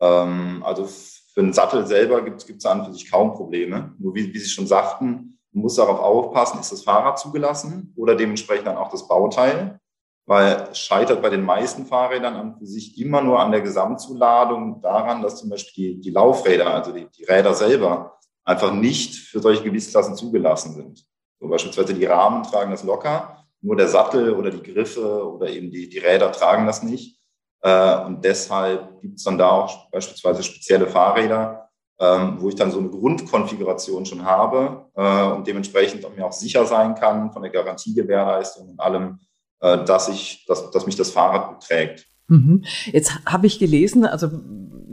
Ähm, 0.00 0.62
also 0.64 0.86
für 0.86 1.40
einen 1.40 1.52
Sattel 1.52 1.86
selber 1.86 2.22
gibt 2.22 2.48
es 2.48 2.64
an 2.64 2.84
für 2.84 2.92
sich 2.92 3.10
kaum 3.10 3.34
Probleme. 3.34 3.94
Nur 3.98 4.14
wie, 4.14 4.32
wie 4.32 4.38
Sie 4.38 4.48
schon 4.48 4.66
sagten, 4.66 5.38
man 5.52 5.62
muss 5.62 5.74
darauf 5.74 5.98
aufpassen, 5.98 6.60
ist 6.60 6.72
das 6.72 6.82
Fahrrad 6.82 7.18
zugelassen 7.18 7.92
oder 7.96 8.14
dementsprechend 8.14 8.68
dann 8.68 8.76
auch 8.76 8.90
das 8.90 9.06
Bauteil 9.06 9.80
weil 10.28 10.68
es 10.70 10.78
scheitert 10.78 11.22
bei 11.22 11.30
den 11.30 11.42
meisten 11.42 11.86
Fahrrädern 11.86 12.36
an 12.36 12.54
für 12.58 12.66
sich 12.66 13.00
immer 13.00 13.22
nur 13.22 13.40
an 13.40 13.50
der 13.50 13.62
Gesamtzuladung 13.62 14.82
daran, 14.82 15.22
dass 15.22 15.36
zum 15.36 15.48
Beispiel 15.48 15.94
die, 15.94 16.00
die 16.02 16.10
Laufräder, 16.10 16.66
also 16.74 16.92
die, 16.92 17.08
die, 17.16 17.24
Räder 17.24 17.54
selber, 17.54 18.18
einfach 18.44 18.70
nicht 18.70 19.14
für 19.14 19.40
solche 19.40 19.64
Gewichtsklassen 19.64 20.16
zugelassen 20.16 20.74
sind. 20.74 21.06
So 21.40 21.48
beispielsweise 21.48 21.94
die 21.94 22.04
Rahmen 22.04 22.42
tragen 22.42 22.70
das 22.70 22.84
locker, 22.84 23.46
nur 23.62 23.74
der 23.74 23.88
Sattel 23.88 24.34
oder 24.34 24.50
die 24.50 24.62
Griffe 24.62 25.26
oder 25.26 25.48
eben 25.48 25.70
die, 25.70 25.88
die 25.88 25.98
Räder 25.98 26.30
tragen 26.30 26.66
das 26.66 26.82
nicht. 26.82 27.18
Äh, 27.62 28.04
und 28.04 28.22
deshalb 28.22 29.00
gibt 29.00 29.16
es 29.16 29.24
dann 29.24 29.38
da 29.38 29.50
auch 29.50 29.90
beispielsweise 29.90 30.42
spezielle 30.42 30.88
Fahrräder, 30.88 31.70
ähm, 31.98 32.36
wo 32.38 32.50
ich 32.50 32.54
dann 32.54 32.70
so 32.70 32.80
eine 32.80 32.90
Grundkonfiguration 32.90 34.04
schon 34.04 34.26
habe 34.26 34.90
äh, 34.94 35.32
und 35.32 35.46
dementsprechend 35.46 36.04
auch 36.04 36.14
mir 36.14 36.26
auch 36.26 36.32
sicher 36.32 36.66
sein 36.66 36.94
kann 36.94 37.32
von 37.32 37.40
der 37.40 37.50
Garantiegewährleistung 37.50 38.68
und 38.68 38.78
allem, 38.80 39.20
äh, 39.60 39.84
dass, 39.84 40.08
ich, 40.08 40.44
dass, 40.46 40.70
dass 40.70 40.86
mich 40.86 40.96
das 40.96 41.10
Fahrrad 41.10 41.62
trägt. 41.62 42.06
Mhm. 42.28 42.64
Jetzt 42.86 43.24
habe 43.24 43.46
ich 43.46 43.58
gelesen, 43.58 44.04
also 44.04 44.28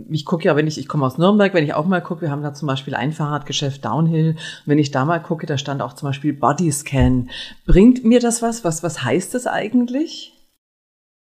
ich 0.10 0.25
gucke 0.25 0.45
ja, 0.45 0.55
wenn 0.55 0.67
ich, 0.67 0.77
ich 0.77 0.88
komme 0.88 1.05
aus 1.05 1.17
Nürnberg, 1.17 1.53
wenn 1.53 1.63
ich 1.63 1.74
auch 1.74 1.86
mal 1.86 2.01
gucke, 2.01 2.22
wir 2.22 2.31
haben 2.31 2.43
da 2.43 2.53
zum 2.53 2.67
Beispiel 2.67 2.95
ein 2.95 3.12
Fahrradgeschäft 3.12 3.84
Downhill. 3.84 4.36
Wenn 4.65 4.77
ich 4.77 4.91
da 4.91 5.05
mal 5.05 5.19
gucke, 5.19 5.45
da 5.45 5.57
stand 5.57 5.81
auch 5.81 5.93
zum 5.93 6.10
Beispiel 6.10 6.34
Bodyscan. 6.34 7.29
Bringt 7.65 8.05
mir 8.05 8.19
das 8.19 8.41
was? 8.41 8.63
Was, 8.63 8.84
was 8.84 9.03
heißt 9.03 9.34
das 9.34 9.48
eigentlich? 9.48 10.34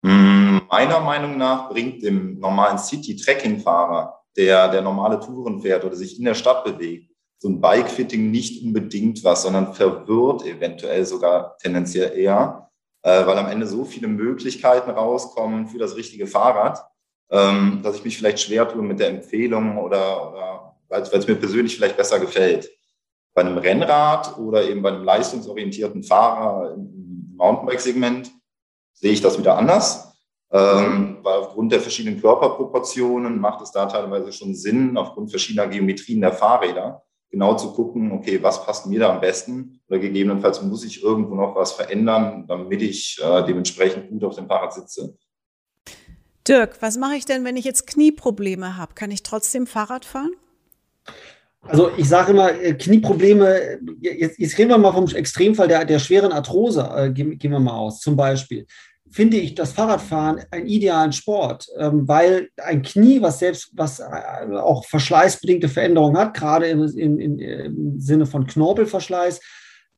Hm, 0.05 0.61
meiner 0.69 0.99
Meinung 1.01 1.37
nach 1.37 1.69
bringt 1.69 2.01
dem 2.01 2.39
normalen 2.39 2.77
City-Trekking-Fahrer, 2.77 4.21
der, 4.35 4.69
der 4.69 4.81
normale 4.81 5.19
Touren 5.19 5.61
fährt 5.61 5.83
oder 5.83 5.95
sich 5.95 6.17
in 6.17 6.25
der 6.25 6.33
Stadt 6.33 6.63
bewegt, 6.63 7.11
so 7.37 7.49
ein 7.49 7.61
Bike-Fitting 7.61 8.31
nicht 8.31 8.63
unbedingt 8.63 9.23
was, 9.23 9.43
sondern 9.43 9.73
verwirrt 9.73 10.45
eventuell 10.45 11.05
sogar 11.05 11.57
tendenziell 11.57 12.17
eher 12.17 12.70
äh, 13.03 13.25
weil 13.25 13.37
am 13.37 13.47
Ende 13.47 13.65
so 13.65 13.85
viele 13.85 14.07
Möglichkeiten 14.07 14.91
rauskommen 14.91 15.67
für 15.67 15.79
das 15.79 15.95
richtige 15.95 16.27
Fahrrad, 16.27 16.85
ähm, 17.29 17.81
dass 17.83 17.95
ich 17.95 18.03
mich 18.03 18.17
vielleicht 18.17 18.39
schwer 18.39 18.67
tue 18.67 18.81
mit 18.81 18.99
der 18.99 19.09
Empfehlung 19.09 19.77
oder, 19.77 20.31
oder 20.31 20.75
weil 20.89 21.01
es 21.01 21.27
mir 21.27 21.35
persönlich 21.35 21.75
vielleicht 21.75 21.97
besser 21.97 22.19
gefällt. 22.19 22.69
Bei 23.33 23.41
einem 23.41 23.57
Rennrad 23.57 24.37
oder 24.37 24.63
eben 24.69 24.81
bei 24.81 24.89
einem 24.89 25.05
leistungsorientierten 25.05 26.03
Fahrer 26.03 26.73
im 26.73 27.33
Mountainbike-Segment 27.37 28.29
sehe 28.93 29.13
ich 29.13 29.21
das 29.21 29.39
wieder 29.39 29.57
anders, 29.57 30.13
ähm, 30.51 31.19
weil 31.23 31.39
aufgrund 31.39 31.71
der 31.71 31.79
verschiedenen 31.79 32.19
Körperproportionen 32.19 33.39
macht 33.39 33.61
es 33.61 33.71
da 33.71 33.85
teilweise 33.85 34.33
schon 34.33 34.53
Sinn, 34.53 34.97
aufgrund 34.97 35.31
verschiedener 35.31 35.67
Geometrien 35.67 36.19
der 36.19 36.33
Fahrräder, 36.33 37.03
genau 37.31 37.55
zu 37.55 37.71
gucken, 37.73 38.11
okay, 38.11 38.43
was 38.43 38.65
passt 38.65 38.85
mir 38.85 38.99
da 38.99 39.13
am 39.13 39.21
besten 39.21 39.79
oder 39.87 39.99
gegebenenfalls 39.99 40.61
muss 40.61 40.83
ich 40.83 41.01
irgendwo 41.01 41.35
noch 41.35 41.55
was 41.55 41.71
verändern, 41.71 42.45
damit 42.47 42.81
ich 42.81 43.19
äh, 43.23 43.43
dementsprechend 43.45 44.09
gut 44.09 44.23
auf 44.23 44.35
dem 44.35 44.47
Fahrrad 44.47 44.73
sitze. 44.73 45.15
Dirk, 46.47 46.81
was 46.81 46.97
mache 46.97 47.15
ich 47.15 47.25
denn, 47.25 47.45
wenn 47.45 47.55
ich 47.55 47.65
jetzt 47.65 47.87
Knieprobleme 47.87 48.77
habe? 48.77 48.93
Kann 48.93 49.11
ich 49.11 49.23
trotzdem 49.23 49.67
Fahrrad 49.67 50.05
fahren? 50.05 50.31
Also 51.61 51.91
ich 51.95 52.09
sage 52.09 52.31
immer, 52.31 52.51
äh, 52.53 52.73
Knieprobleme, 52.73 53.79
jetzt, 53.99 54.39
jetzt 54.39 54.57
reden 54.57 54.69
wir 54.69 54.77
mal 54.77 54.91
vom 54.91 55.07
Extremfall 55.07 55.67
der, 55.67 55.85
der 55.85 55.99
schweren 55.99 56.31
Arthrose, 56.31 56.89
äh, 56.95 57.11
gehen, 57.11 57.37
gehen 57.37 57.51
wir 57.51 57.59
mal 57.59 57.77
aus, 57.77 57.99
zum 57.99 58.15
Beispiel 58.15 58.65
finde 59.11 59.37
ich 59.37 59.55
das 59.55 59.73
Fahrradfahren 59.73 60.41
einen 60.51 60.67
idealen 60.67 61.11
Sport, 61.11 61.67
ähm, 61.77 62.07
weil 62.07 62.49
ein 62.57 62.81
Knie, 62.81 63.21
was 63.21 63.39
selbst, 63.39 63.71
was 63.73 63.99
äh, 63.99 64.55
auch 64.55 64.85
verschleißbedingte 64.85 65.69
Veränderungen 65.69 66.17
hat, 66.17 66.33
gerade 66.33 66.67
im, 66.67 66.83
im, 66.97 67.39
im 67.39 67.99
Sinne 67.99 68.25
von 68.25 68.47
Knorpelverschleiß, 68.47 69.39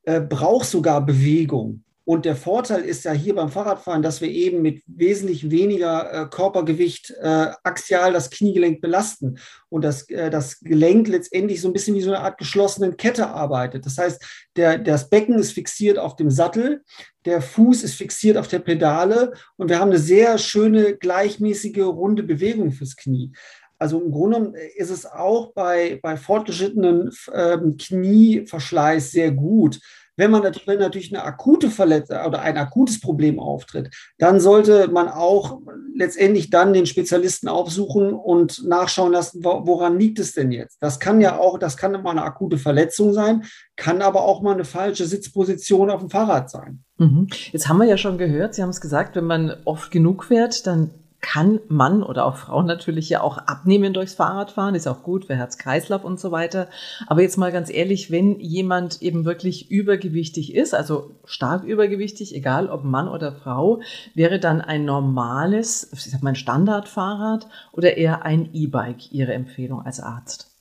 äh, 0.02 0.20
braucht 0.20 0.66
sogar 0.66 1.04
Bewegung. 1.04 1.84
Und 2.06 2.26
der 2.26 2.36
Vorteil 2.36 2.82
ist 2.82 3.04
ja 3.04 3.12
hier 3.12 3.34
beim 3.34 3.48
Fahrradfahren, 3.48 4.02
dass 4.02 4.20
wir 4.20 4.28
eben 4.28 4.60
mit 4.60 4.82
wesentlich 4.86 5.50
weniger 5.50 6.12
äh, 6.12 6.26
Körpergewicht 6.28 7.14
äh, 7.18 7.50
axial 7.62 8.12
das 8.12 8.28
Kniegelenk 8.28 8.82
belasten 8.82 9.38
und 9.70 9.82
das, 9.82 10.08
äh, 10.10 10.28
das 10.28 10.60
Gelenk 10.60 11.08
letztendlich 11.08 11.62
so 11.62 11.68
ein 11.68 11.72
bisschen 11.72 11.94
wie 11.94 12.02
so 12.02 12.10
eine 12.10 12.20
Art 12.20 12.36
geschlossenen 12.36 12.98
Kette 12.98 13.28
arbeitet. 13.28 13.86
Das 13.86 13.96
heißt, 13.96 14.22
der, 14.56 14.78
das 14.78 15.08
Becken 15.08 15.38
ist 15.38 15.52
fixiert 15.52 15.98
auf 15.98 16.16
dem 16.16 16.30
Sattel, 16.30 16.82
der 17.24 17.40
Fuß 17.40 17.82
ist 17.82 17.94
fixiert 17.94 18.36
auf 18.36 18.48
der 18.48 18.58
Pedale 18.58 19.32
und 19.56 19.70
wir 19.70 19.80
haben 19.80 19.90
eine 19.90 19.98
sehr 19.98 20.36
schöne, 20.36 20.96
gleichmäßige, 20.96 21.78
runde 21.78 22.22
Bewegung 22.22 22.72
fürs 22.72 22.96
Knie. 22.96 23.32
Also 23.78 24.00
im 24.00 24.12
Grunde 24.12 24.52
ist 24.76 24.90
es 24.90 25.06
auch 25.06 25.52
bei, 25.52 25.98
bei 26.02 26.16
fortgeschrittenen 26.16 27.10
ähm, 27.32 27.76
Knieverschleiß 27.78 29.10
sehr 29.10 29.32
gut 29.32 29.80
wenn 30.16 30.30
man 30.30 30.42
natürlich, 30.42 30.66
wenn 30.66 30.78
natürlich 30.78 31.14
eine 31.14 31.24
akute 31.24 31.70
Verletzung 31.70 32.18
oder 32.24 32.40
ein 32.40 32.56
akutes 32.56 33.00
Problem 33.00 33.38
auftritt, 33.38 33.94
dann 34.18 34.40
sollte 34.40 34.88
man 34.88 35.08
auch 35.08 35.60
letztendlich 35.94 36.50
dann 36.50 36.72
den 36.72 36.86
Spezialisten 36.86 37.48
aufsuchen 37.48 38.12
und 38.12 38.64
nachschauen 38.66 39.12
lassen, 39.12 39.44
woran 39.44 39.98
liegt 39.98 40.18
es 40.18 40.32
denn 40.32 40.52
jetzt? 40.52 40.78
Das 40.80 41.00
kann 41.00 41.20
ja 41.20 41.38
auch, 41.38 41.58
das 41.58 41.76
kann 41.76 41.92
mal 42.02 42.10
eine 42.10 42.22
akute 42.22 42.58
Verletzung 42.58 43.12
sein, 43.12 43.44
kann 43.76 44.02
aber 44.02 44.22
auch 44.22 44.42
mal 44.42 44.54
eine 44.54 44.64
falsche 44.64 45.06
Sitzposition 45.06 45.90
auf 45.90 46.00
dem 46.00 46.10
Fahrrad 46.10 46.50
sein. 46.50 46.84
Mhm. 46.98 47.28
Jetzt 47.52 47.68
haben 47.68 47.78
wir 47.78 47.86
ja 47.86 47.96
schon 47.96 48.18
gehört, 48.18 48.54
Sie 48.54 48.62
haben 48.62 48.70
es 48.70 48.80
gesagt, 48.80 49.16
wenn 49.16 49.24
man 49.24 49.56
oft 49.64 49.90
genug 49.90 50.24
fährt, 50.24 50.66
dann 50.66 50.90
kann 51.24 51.58
Mann 51.68 52.02
oder 52.02 52.26
auch 52.26 52.36
Frau 52.36 52.62
natürlich 52.62 53.08
ja 53.08 53.22
auch 53.22 53.38
abnehmen 53.38 53.94
durchs 53.94 54.12
Fahrradfahren, 54.12 54.74
ist 54.74 54.86
auch 54.86 55.02
gut 55.02 55.24
für 55.24 55.34
Herz-Kreislauf 55.34 56.04
und 56.04 56.20
so 56.20 56.32
weiter. 56.32 56.68
Aber 57.06 57.22
jetzt 57.22 57.38
mal 57.38 57.50
ganz 57.50 57.70
ehrlich, 57.70 58.10
wenn 58.10 58.38
jemand 58.40 59.00
eben 59.00 59.24
wirklich 59.24 59.70
übergewichtig 59.70 60.54
ist, 60.54 60.74
also 60.74 61.12
stark 61.24 61.64
übergewichtig, 61.64 62.34
egal 62.34 62.68
ob 62.68 62.84
Mann 62.84 63.08
oder 63.08 63.32
Frau, 63.32 63.80
wäre 64.14 64.38
dann 64.38 64.60
ein 64.60 64.84
normales, 64.84 65.90
ich 65.94 66.10
sag 66.10 66.22
mal 66.22 66.30
ein 66.30 66.36
Standardfahrrad 66.36 67.48
oder 67.72 67.96
eher 67.96 68.26
ein 68.26 68.50
E-Bike 68.52 69.10
Ihre 69.10 69.32
Empfehlung 69.32 69.80
als 69.80 70.00
Arzt? 70.00 70.53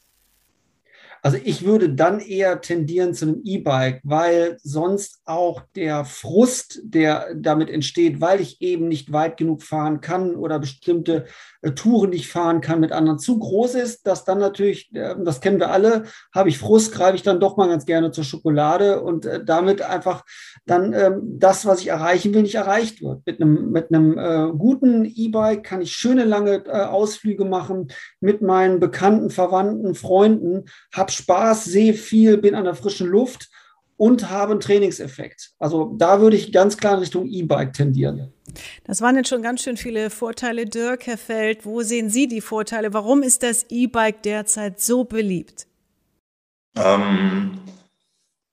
Also 1.25 1.37
ich 1.41 1.63
würde 1.63 1.87
dann 1.87 2.19
eher 2.19 2.59
tendieren 2.59 3.13
zu 3.13 3.25
einem 3.25 3.41
E-Bike, 3.45 4.01
weil 4.03 4.57
sonst 4.61 5.21
auch 5.23 5.61
der 5.73 6.03
Frust, 6.03 6.81
der 6.83 7.33
damit 7.33 7.69
entsteht, 7.69 8.19
weil 8.19 8.41
ich 8.41 8.61
eben 8.61 8.89
nicht 8.89 9.13
weit 9.13 9.37
genug 9.37 9.63
fahren 9.63 10.01
kann 10.01 10.35
oder 10.35 10.59
bestimmte 10.59 11.25
äh, 11.63 11.71
Touren 11.71 12.11
nicht 12.11 12.27
fahren 12.27 12.61
kann 12.61 12.79
mit 12.79 12.91
anderen. 12.91 13.19
Zu 13.19 13.39
groß 13.39 13.75
ist, 13.75 14.05
dass 14.05 14.25
dann 14.25 14.37
natürlich, 14.37 14.93
äh, 14.93 15.15
das 15.23 15.41
kennen 15.41 15.59
wir 15.59 15.71
alle, 15.71 16.03
habe 16.33 16.49
ich 16.49 16.59
Frust, 16.59 16.93
greife 16.93 17.15
ich 17.15 17.23
dann 17.23 17.39
doch 17.39 17.57
mal 17.57 17.69
ganz 17.69 17.85
gerne 17.85 18.11
zur 18.11 18.23
Schokolade 18.23 19.01
und 19.01 19.25
äh, 19.25 19.43
damit 19.43 19.81
einfach 19.81 20.23
dann 20.65 20.93
ähm, 20.93 21.21
das, 21.39 21.65
was 21.65 21.81
ich 21.81 21.87
erreichen 21.87 22.33
will, 22.33 22.43
nicht 22.43 22.55
erreicht 22.55 23.01
wird. 23.01 23.25
Mit 23.25 23.41
einem, 23.41 23.71
mit 23.71 23.93
einem 23.93 24.17
äh, 24.17 24.51
guten 24.57 25.05
E-Bike 25.05 25.63
kann 25.63 25.81
ich 25.81 25.93
schöne 25.93 26.25
lange 26.25 26.63
Ausflüge 26.73 27.45
machen 27.45 27.87
mit 28.19 28.41
meinen 28.41 28.79
Bekannten, 28.79 29.29
Verwandten, 29.29 29.95
Freunden, 29.95 30.65
habe 30.93 31.11
Spaß, 31.11 31.65
sehe 31.65 31.93
viel, 31.93 32.37
bin 32.37 32.55
an 32.55 32.65
der 32.65 32.75
frischen 32.75 33.07
Luft 33.07 33.49
und 34.03 34.29
habe 34.29 34.51
einen 34.51 34.59
Trainingseffekt. 34.59 35.53
Also 35.59 35.93
da 35.97 36.19
würde 36.19 36.35
ich 36.35 36.51
ganz 36.51 36.75
klar 36.75 36.95
in 36.95 36.99
Richtung 36.99 37.25
E-Bike 37.25 37.71
tendieren. 37.71 38.33
Das 38.83 38.99
waren 38.99 39.15
jetzt 39.15 39.29
schon 39.29 39.41
ganz 39.41 39.63
schön 39.63 39.77
viele 39.77 40.09
Vorteile. 40.09 40.65
Dirk, 40.65 41.07
Herr 41.07 41.17
Feld, 41.17 41.65
wo 41.65 41.83
sehen 41.83 42.09
Sie 42.09 42.27
die 42.27 42.41
Vorteile? 42.41 42.93
Warum 42.93 43.23
ist 43.23 43.43
das 43.43 43.65
E-Bike 43.69 44.21
derzeit 44.23 44.81
so 44.81 45.05
beliebt? 45.05 45.67
Ähm, 46.75 47.61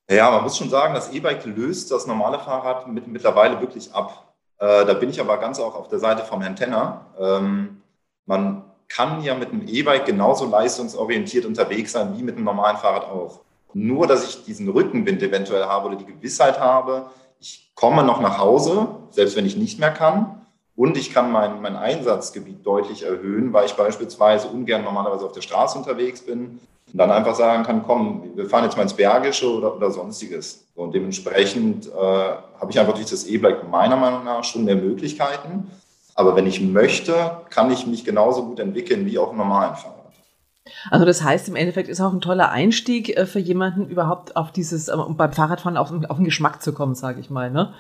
ja, 0.08 0.30
man 0.30 0.44
muss 0.44 0.56
schon 0.56 0.70
sagen, 0.70 0.94
das 0.94 1.12
E-Bike 1.12 1.44
löst 1.46 1.90
das 1.90 2.06
normale 2.06 2.38
Fahrrad 2.38 2.86
mit, 2.86 3.08
mittlerweile 3.08 3.60
wirklich 3.60 3.92
ab. 3.92 4.32
Äh, 4.58 4.86
da 4.86 4.94
bin 4.94 5.10
ich 5.10 5.20
aber 5.20 5.36
ganz 5.38 5.58
auch 5.58 5.74
auf 5.74 5.88
der 5.88 5.98
Seite 5.98 6.22
vom 6.22 6.42
Herrn 6.42 6.54
Tenner. 6.54 7.06
Ähm, 7.18 7.82
man 8.24 8.62
kann 8.86 9.20
ja 9.24 9.34
mit 9.34 9.48
einem 9.48 9.66
E-Bike 9.66 10.06
genauso 10.06 10.48
leistungsorientiert 10.48 11.44
unterwegs 11.44 11.90
sein 11.90 12.16
wie 12.16 12.22
mit 12.22 12.36
einem 12.36 12.44
normalen 12.44 12.76
Fahrrad 12.76 13.06
auch. 13.06 13.40
Nur, 13.74 14.06
dass 14.06 14.28
ich 14.28 14.44
diesen 14.44 14.68
Rückenwind 14.68 15.22
eventuell 15.22 15.64
habe 15.64 15.88
oder 15.88 15.96
die 15.96 16.06
Gewissheit 16.06 16.58
habe, 16.58 17.10
ich 17.38 17.72
komme 17.74 18.02
noch 18.04 18.20
nach 18.20 18.38
Hause, 18.38 18.88
selbst 19.10 19.36
wenn 19.36 19.46
ich 19.46 19.56
nicht 19.56 19.78
mehr 19.78 19.90
kann. 19.90 20.36
Und 20.76 20.96
ich 20.96 21.12
kann 21.12 21.30
mein, 21.30 21.60
mein 21.60 21.76
Einsatzgebiet 21.76 22.64
deutlich 22.64 23.02
erhöhen, 23.02 23.52
weil 23.52 23.66
ich 23.66 23.74
beispielsweise 23.74 24.48
ungern 24.48 24.82
normalerweise 24.82 25.26
auf 25.26 25.32
der 25.32 25.42
Straße 25.42 25.76
unterwegs 25.76 26.22
bin 26.22 26.60
und 26.92 26.98
dann 26.98 27.10
einfach 27.10 27.34
sagen 27.34 27.64
kann, 27.64 27.82
komm, 27.86 28.32
wir 28.34 28.48
fahren 28.48 28.64
jetzt 28.64 28.76
mal 28.76 28.82
ins 28.82 28.94
Bergische 28.94 29.50
oder, 29.50 29.76
oder 29.76 29.90
sonstiges. 29.90 30.66
Und 30.74 30.94
dementsprechend 30.94 31.86
äh, 31.86 31.90
habe 31.90 32.70
ich 32.70 32.80
einfach 32.80 32.94
durch 32.94 33.10
das 33.10 33.26
E-Bike 33.26 33.68
meiner 33.68 33.96
Meinung 33.96 34.24
nach 34.24 34.42
schon 34.44 34.64
mehr 34.64 34.76
Möglichkeiten. 34.76 35.70
Aber 36.14 36.34
wenn 36.34 36.46
ich 36.46 36.60
möchte, 36.60 37.42
kann 37.50 37.70
ich 37.70 37.86
mich 37.86 38.04
genauso 38.04 38.44
gut 38.44 38.58
entwickeln 38.58 39.06
wie 39.06 39.18
auf 39.18 39.28
einem 39.30 39.38
normalen 39.38 39.76
Fahrrad. 39.76 39.99
Also 40.90 41.04
das 41.04 41.22
heißt, 41.22 41.48
im 41.48 41.56
Endeffekt 41.56 41.88
ist 41.88 42.00
auch 42.00 42.12
ein 42.12 42.20
toller 42.20 42.50
Einstieg 42.50 43.16
äh, 43.16 43.26
für 43.26 43.38
jemanden 43.38 43.88
überhaupt 43.88 44.36
auf 44.36 44.52
dieses, 44.52 44.88
äh, 44.88 44.96
beim 44.96 45.32
Fahrradfahren 45.32 45.76
auf, 45.76 45.92
auf 46.08 46.16
den 46.16 46.24
Geschmack 46.24 46.62
zu 46.62 46.72
kommen, 46.72 46.94
sage 46.94 47.20
ich 47.20 47.30
mal. 47.30 47.50
Ne? 47.50 47.74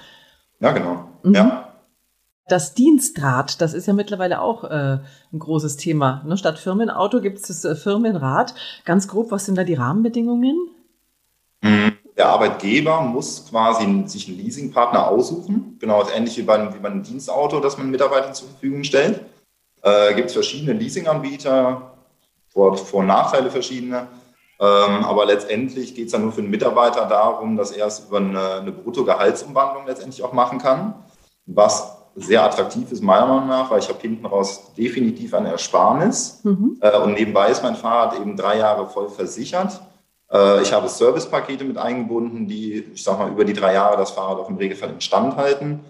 Ja, 0.60 0.72
genau. 0.72 1.04
Mhm. 1.22 1.34
Ja. 1.34 1.66
Das 2.48 2.74
Dienstrad, 2.74 3.60
das 3.60 3.74
ist 3.74 3.86
ja 3.86 3.92
mittlerweile 3.92 4.40
auch 4.40 4.64
äh, 4.64 4.98
ein 5.32 5.38
großes 5.38 5.76
Thema. 5.76 6.22
Ne? 6.26 6.36
Statt 6.36 6.58
Firmenauto 6.58 7.20
gibt 7.20 7.38
es 7.38 7.46
das 7.46 7.64
äh, 7.64 7.76
Firmenrad. 7.76 8.54
Ganz 8.84 9.06
grob, 9.06 9.30
was 9.30 9.46
sind 9.46 9.56
da 9.56 9.64
die 9.64 9.74
Rahmenbedingungen? 9.74 10.56
Mhm. 11.62 11.92
Der 12.16 12.28
Arbeitgeber 12.28 13.00
muss 13.02 13.46
quasi 13.48 14.02
sich 14.06 14.28
einen 14.28 14.36
Leasingpartner 14.36 15.08
aussuchen. 15.08 15.78
Genau, 15.80 16.04
ähnlich 16.14 16.36
wie 16.36 16.42
bei, 16.42 16.74
wie 16.74 16.78
bei 16.78 16.90
einem 16.90 17.02
Dienstauto, 17.02 17.60
das 17.60 17.78
man 17.78 17.90
Mitarbeitern 17.90 18.34
zur 18.34 18.48
Verfügung 18.48 18.84
stellt. 18.84 19.20
Äh, 19.82 20.14
gibt 20.14 20.28
es 20.28 20.34
verschiedene 20.34 20.74
Leasinganbieter, 20.74 21.89
Vor-, 22.52 22.76
Vor 22.76 23.00
und 23.00 23.06
Nachteile 23.06 23.50
verschiedene. 23.50 24.08
Ähm, 24.60 25.04
aber 25.04 25.24
letztendlich 25.24 25.94
geht 25.94 26.06
es 26.06 26.12
dann 26.12 26.22
nur 26.22 26.32
für 26.32 26.42
den 26.42 26.50
Mitarbeiter 26.50 27.06
darum, 27.06 27.56
dass 27.56 27.70
er 27.70 27.86
es 27.86 28.00
über 28.00 28.18
eine, 28.18 28.54
eine 28.56 28.72
Bruttogehaltsumwandlung 28.72 29.86
letztendlich 29.86 30.22
auch 30.22 30.34
machen 30.34 30.58
kann, 30.58 30.94
was 31.46 31.96
sehr 32.14 32.44
attraktiv 32.44 32.90
ist, 32.92 33.02
meiner 33.02 33.26
Meinung 33.26 33.48
nach, 33.48 33.70
weil 33.70 33.78
ich 33.78 33.88
habe 33.88 34.00
hinten 34.00 34.26
raus 34.26 34.74
definitiv 34.76 35.32
eine 35.32 35.50
Ersparnis. 35.50 36.40
Mhm. 36.42 36.76
Äh, 36.80 36.98
und 36.98 37.14
nebenbei 37.14 37.48
ist 37.48 37.62
mein 37.62 37.76
Fahrrad 37.76 38.18
eben 38.18 38.36
drei 38.36 38.58
Jahre 38.58 38.86
voll 38.88 39.08
versichert. 39.08 39.80
Äh, 40.30 40.62
ich 40.62 40.72
habe 40.72 40.88
Servicepakete 40.88 41.64
mit 41.64 41.78
eingebunden, 41.78 42.46
die, 42.46 42.84
ich 42.92 43.02
sag 43.02 43.18
mal, 43.18 43.30
über 43.30 43.44
die 43.44 43.52
drei 43.52 43.74
Jahre 43.74 43.96
das 43.96 44.10
Fahrrad 44.10 44.38
auch 44.38 44.48
im 44.48 44.56
Regelfall 44.56 44.90
instand 44.90 45.36
halten. 45.36 45.80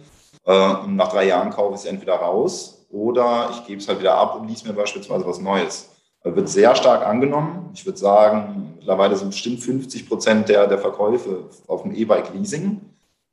Äh, 0.45 0.75
und 0.85 0.97
nach 0.97 1.09
drei 1.09 1.27
Jahren 1.27 1.51
kaufe 1.51 1.75
ich 1.75 1.81
es 1.81 1.87
entweder 1.87 2.17
raus 2.17 2.87
oder 2.91 3.49
ich 3.53 3.67
gebe 3.67 3.81
es 3.81 3.89
halt 3.89 4.01
wieder 4.01 4.15
ab 4.15 4.39
und 4.39 4.49
lies 4.49 4.65
mir 4.65 4.73
beispielsweise 4.73 5.27
was 5.27 5.41
Neues. 5.41 5.89
Wird 6.23 6.49
sehr 6.49 6.75
stark 6.77 7.07
angenommen. 7.07 7.71
Ich 7.73 7.87
würde 7.87 7.99
sagen, 7.99 8.75
mittlerweile 8.77 9.17
sind 9.17 9.31
bestimmt 9.31 9.61
50 9.61 10.09
Prozent 10.09 10.49
der, 10.49 10.67
der 10.67 10.79
Verkäufe 10.79 11.45
auf 11.67 11.83
dem 11.83 11.95
E-Bike 11.95 12.35
Leasing. 12.35 12.81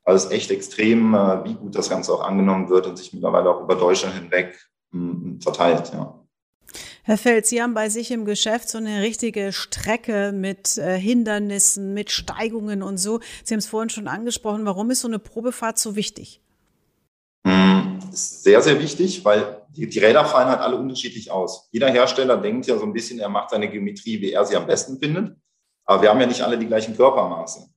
Also 0.04 0.24
es 0.24 0.32
ist 0.32 0.32
echt 0.32 0.50
extrem, 0.50 1.14
äh, 1.14 1.44
wie 1.44 1.54
gut 1.54 1.74
das 1.74 1.90
Ganze 1.90 2.14
auch 2.14 2.22
angenommen 2.22 2.70
wird 2.70 2.86
und 2.86 2.96
sich 2.96 3.12
mittlerweile 3.12 3.50
auch 3.50 3.60
über 3.60 3.74
Deutschland 3.74 4.14
hinweg 4.14 4.58
hm, 4.90 5.38
verteilt. 5.42 5.92
Ja. 5.92 6.14
Herr 7.02 7.18
Feld, 7.18 7.46
Sie 7.46 7.62
haben 7.62 7.74
bei 7.74 7.90
sich 7.90 8.10
im 8.10 8.24
Geschäft 8.24 8.70
so 8.70 8.78
eine 8.78 9.02
richtige 9.02 9.52
Strecke 9.52 10.32
mit 10.32 10.78
äh, 10.78 10.98
Hindernissen, 10.98 11.92
mit 11.92 12.10
Steigungen 12.10 12.82
und 12.82 12.96
so. 12.96 13.20
Sie 13.44 13.52
haben 13.52 13.58
es 13.58 13.66
vorhin 13.66 13.90
schon 13.90 14.08
angesprochen. 14.08 14.64
Warum 14.64 14.90
ist 14.90 15.00
so 15.00 15.08
eine 15.08 15.18
Probefahrt 15.18 15.78
so 15.78 15.94
wichtig? 15.94 16.40
Ist 18.12 18.42
sehr, 18.44 18.62
sehr 18.62 18.80
wichtig, 18.80 19.24
weil 19.24 19.57
die, 19.78 19.88
die, 19.88 19.98
Räder 19.98 20.24
fallen 20.24 20.48
halt 20.48 20.60
alle 20.60 20.76
unterschiedlich 20.76 21.30
aus. 21.30 21.68
Jeder 21.72 21.88
Hersteller 21.88 22.36
denkt 22.36 22.66
ja 22.66 22.76
so 22.76 22.84
ein 22.84 22.92
bisschen, 22.92 23.18
er 23.20 23.28
macht 23.28 23.50
seine 23.50 23.70
Geometrie, 23.70 24.20
wie 24.20 24.32
er 24.32 24.44
sie 24.44 24.56
am 24.56 24.66
besten 24.66 24.98
findet. 24.98 25.36
Aber 25.84 26.02
wir 26.02 26.10
haben 26.10 26.20
ja 26.20 26.26
nicht 26.26 26.42
alle 26.42 26.58
die 26.58 26.66
gleichen 26.66 26.96
Körpermaße 26.96 27.68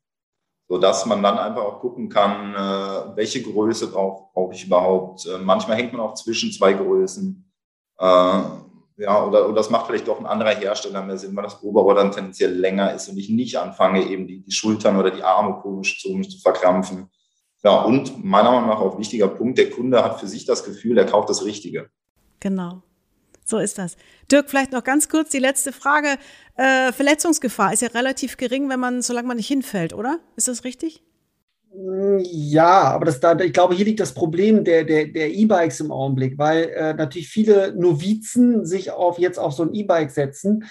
sodass 0.72 1.06
man 1.06 1.22
dann 1.22 1.38
einfach 1.38 1.64
auch 1.64 1.82
gucken 1.82 2.08
kann, 2.08 2.56
äh, 2.56 3.18
welche 3.18 3.44
Größe 3.44 3.92
brauche 3.92 4.32
brauch 4.34 4.54
ich 4.54 4.66
überhaupt. 4.66 5.26
Äh, 5.26 5.38
manchmal 5.38 5.76
hängt 5.76 5.92
man 5.92 6.02
auch 6.02 6.14
zwischen 6.14 6.50
zwei 6.54 6.72
Größen. 6.72 7.52
Äh, 8.00 8.04
ja, 8.06 9.26
oder, 9.26 9.48
oder 9.48 9.56
das 9.56 9.70
macht 9.70 9.88
vielleicht 9.88 10.08
doch 10.08 10.18
ein 10.18 10.26
anderer 10.26 10.56
Hersteller 10.56 11.04
mehr 11.04 11.18
Sinn, 11.18 11.36
weil 11.36 11.44
das 11.44 11.62
Oberrohr 11.62 11.96
dann 11.96 12.14
tendenziell 12.14 12.54
länger 12.54 12.94
ist 12.94 13.10
und 13.10 13.18
ich 13.18 13.28
nicht 13.28 13.58
anfange, 13.58 14.06
eben 14.06 14.28
die, 14.28 14.44
die 14.44 14.52
Schultern 14.54 14.98
oder 14.98 15.12
die 15.12 15.24
Arme 15.24 15.60
komisch, 15.62 16.02
komisch 16.02 16.30
zu 16.30 16.40
verkrampfen. 16.40 17.10
Ja, 17.64 17.82
und 17.82 18.24
meiner 18.24 18.52
Meinung 18.52 18.70
nach 18.70 18.80
auch 18.80 18.98
wichtiger 18.98 19.28
Punkt, 19.28 19.58
der 19.58 19.70
Kunde 19.70 20.04
hat 20.04 20.20
für 20.20 20.28
sich 20.28 20.46
das 20.46 20.64
Gefühl, 20.64 20.98
er 20.98 21.06
kauft 21.06 21.30
das 21.30 21.46
Richtige. 21.46 21.90
Genau. 22.40 22.82
So 23.46 23.58
ist 23.60 23.78
das. 23.78 23.98
Dirk, 24.32 24.50
vielleicht 24.50 24.72
noch 24.72 24.84
ganz 24.84 25.10
kurz 25.10 25.30
die 25.30 25.40
letzte 25.40 25.72
Frage. 25.72 26.18
Äh, 26.56 26.92
Verletzungsgefahr 26.92 27.74
ist 27.74 27.82
ja 27.82 27.90
relativ 27.90 28.38
gering, 28.38 28.70
wenn 28.70 28.80
man, 28.80 29.02
solange 29.02 29.28
man 29.28 29.38
nicht 29.38 29.48
hinfällt, 29.48 29.94
oder? 29.94 30.20
Ist 30.36 30.48
das 30.48 30.64
richtig? 30.64 31.04
Ja, 31.74 32.82
aber 32.84 33.06
das 33.06 33.22
da, 33.22 33.38
ich 33.40 33.54
glaube, 33.54 33.76
hier 33.76 33.86
liegt 33.86 34.02
das 34.02 34.14
Problem 34.14 34.66
der, 34.66 34.84
der, 34.84 35.08
der 35.08 35.34
E-Bikes 35.34 35.80
im 35.80 35.92
Augenblick, 35.92 36.38
weil 36.38 36.66
äh, 36.70 36.94
natürlich 36.94 37.30
viele 37.30 37.74
Novizen 37.76 38.66
sich 38.66 38.92
auf 38.92 39.20
jetzt 39.20 39.38
auf 39.38 39.54
so 39.54 39.64
ein 39.64 39.74
E-Bike 39.74 40.12
setzen 40.12 40.66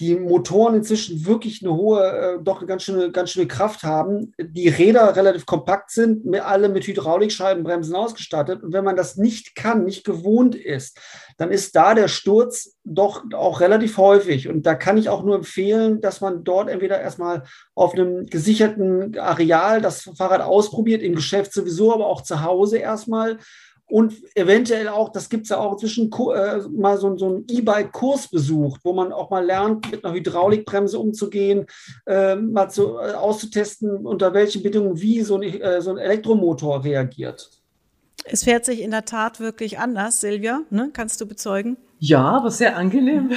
die 0.00 0.14
Motoren 0.14 0.76
inzwischen 0.76 1.26
wirklich 1.26 1.62
eine 1.62 1.74
hohe, 1.74 2.02
äh, 2.02 2.42
doch 2.42 2.58
eine 2.58 2.66
ganz 2.66 2.84
schöne, 2.84 3.10
ganz 3.10 3.30
schöne 3.30 3.48
Kraft 3.48 3.82
haben, 3.82 4.32
die 4.38 4.68
Räder 4.68 5.16
relativ 5.16 5.44
kompakt 5.44 5.90
sind, 5.90 6.24
alle 6.38 6.68
mit 6.68 6.86
Hydraulikscheibenbremsen 6.86 7.94
ausgestattet. 7.94 8.62
Und 8.62 8.72
wenn 8.72 8.84
man 8.84 8.94
das 8.94 9.16
nicht 9.16 9.56
kann, 9.56 9.84
nicht 9.84 10.04
gewohnt 10.04 10.54
ist, 10.54 10.98
dann 11.36 11.50
ist 11.50 11.74
da 11.74 11.94
der 11.94 12.08
Sturz 12.08 12.76
doch 12.84 13.24
auch 13.34 13.60
relativ 13.60 13.98
häufig. 13.98 14.48
Und 14.48 14.66
da 14.66 14.74
kann 14.76 14.98
ich 14.98 15.08
auch 15.08 15.24
nur 15.24 15.34
empfehlen, 15.34 16.00
dass 16.00 16.20
man 16.20 16.44
dort 16.44 16.68
entweder 16.68 17.00
erstmal 17.00 17.42
auf 17.74 17.94
einem 17.94 18.26
gesicherten 18.26 19.18
Areal 19.18 19.80
das 19.80 20.10
Fahrrad 20.16 20.42
ausprobiert, 20.42 21.02
im 21.02 21.16
Geschäft 21.16 21.52
sowieso, 21.52 21.92
aber 21.92 22.06
auch 22.06 22.22
zu 22.22 22.42
Hause 22.42 22.78
erstmal 22.78 23.38
und 23.88 24.14
eventuell 24.36 24.88
auch, 24.88 25.10
das 25.10 25.28
gibt 25.28 25.44
es 25.44 25.48
ja 25.50 25.58
auch 25.58 25.76
zwischen 25.76 26.10
äh, 26.12 26.58
mal 26.70 26.98
so, 26.98 27.16
so 27.16 27.26
einen 27.26 27.46
E-Bike-Kurs 27.48 28.28
besucht, 28.28 28.80
wo 28.84 28.92
man 28.92 29.12
auch 29.12 29.30
mal 29.30 29.44
lernt, 29.44 29.90
mit 29.90 30.04
einer 30.04 30.14
Hydraulikbremse 30.14 30.98
umzugehen, 30.98 31.66
äh, 32.06 32.36
mal 32.36 32.68
zu, 32.68 32.98
äh, 32.98 33.12
auszutesten, 33.12 34.06
unter 34.06 34.34
welchen 34.34 34.62
Bedingungen 34.62 35.00
wie 35.00 35.22
so 35.22 35.36
ein, 35.36 35.42
äh, 35.42 35.80
so 35.80 35.90
ein 35.90 35.98
Elektromotor 35.98 36.84
reagiert. 36.84 37.50
Es 38.30 38.44
fährt 38.44 38.64
sich 38.64 38.80
in 38.80 38.90
der 38.90 39.04
Tat 39.04 39.40
wirklich 39.40 39.78
anders, 39.78 40.20
Silvia, 40.20 40.60
ne? 40.70 40.90
kannst 40.92 41.20
du 41.20 41.26
bezeugen? 41.26 41.76
Ja, 42.00 42.22
aber 42.22 42.52
sehr 42.52 42.76
angenehm. 42.76 43.32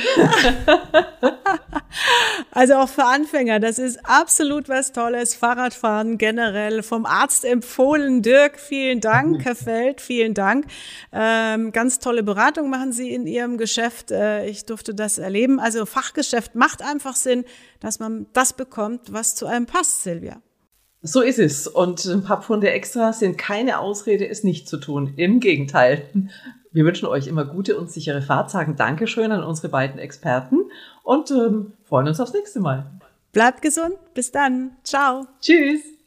also 2.51 2.75
auch 2.75 2.89
für 2.89 3.05
Anfänger, 3.05 3.59
das 3.59 3.79
ist 3.79 4.05
absolut 4.05 4.69
was 4.69 4.91
Tolles. 4.91 5.33
Fahrradfahren 5.33 6.19
generell 6.19 6.83
vom 6.83 7.07
Arzt 7.07 7.43
empfohlen. 7.43 8.21
Dirk, 8.21 8.59
vielen 8.59 9.01
Dank. 9.01 9.43
Herr 9.45 9.55
Feld, 9.55 9.99
vielen 9.99 10.35
Dank. 10.35 10.67
Ähm, 11.11 11.71
ganz 11.71 11.97
tolle 11.97 12.21
Beratung 12.21 12.69
machen 12.69 12.91
Sie 12.91 13.11
in 13.11 13.25
Ihrem 13.25 13.57
Geschäft. 13.57 14.11
Äh, 14.11 14.45
ich 14.45 14.65
durfte 14.65 14.93
das 14.93 15.17
erleben. 15.17 15.59
Also 15.59 15.87
Fachgeschäft 15.87 16.53
macht 16.53 16.83
einfach 16.83 17.15
Sinn, 17.15 17.45
dass 17.79 17.97
man 17.97 18.27
das 18.33 18.53
bekommt, 18.53 19.11
was 19.11 19.33
zu 19.33 19.47
einem 19.47 19.65
passt, 19.65 20.03
Silvia. 20.03 20.39
So 21.01 21.21
ist 21.21 21.39
es. 21.39 21.67
Und 21.67 22.05
ein 22.05 22.23
paar 22.23 22.41
Pfunde 22.41 22.69
extra 22.71 23.13
sind 23.13 23.37
keine 23.37 23.79
Ausrede, 23.79 24.27
es 24.27 24.43
nicht 24.43 24.67
zu 24.67 24.77
tun. 24.77 25.13
Im 25.15 25.39
Gegenteil. 25.39 26.03
Wir 26.71 26.85
wünschen 26.85 27.07
euch 27.07 27.27
immer 27.27 27.43
gute 27.43 27.77
und 27.77 27.91
sichere 27.91 28.21
Fahrt, 28.21 28.49
sagen 28.49 28.75
Dankeschön 28.75 29.31
an 29.31 29.43
unsere 29.43 29.69
beiden 29.69 29.99
Experten 29.99 30.59
und 31.03 31.29
ähm, 31.31 31.73
freuen 31.83 32.07
uns 32.07 32.19
aufs 32.19 32.33
nächste 32.33 32.61
Mal. 32.61 32.89
Bleibt 33.33 33.61
gesund. 33.61 33.95
Bis 34.13 34.31
dann. 34.31 34.77
Ciao. 34.83 35.25
Tschüss. 35.41 36.00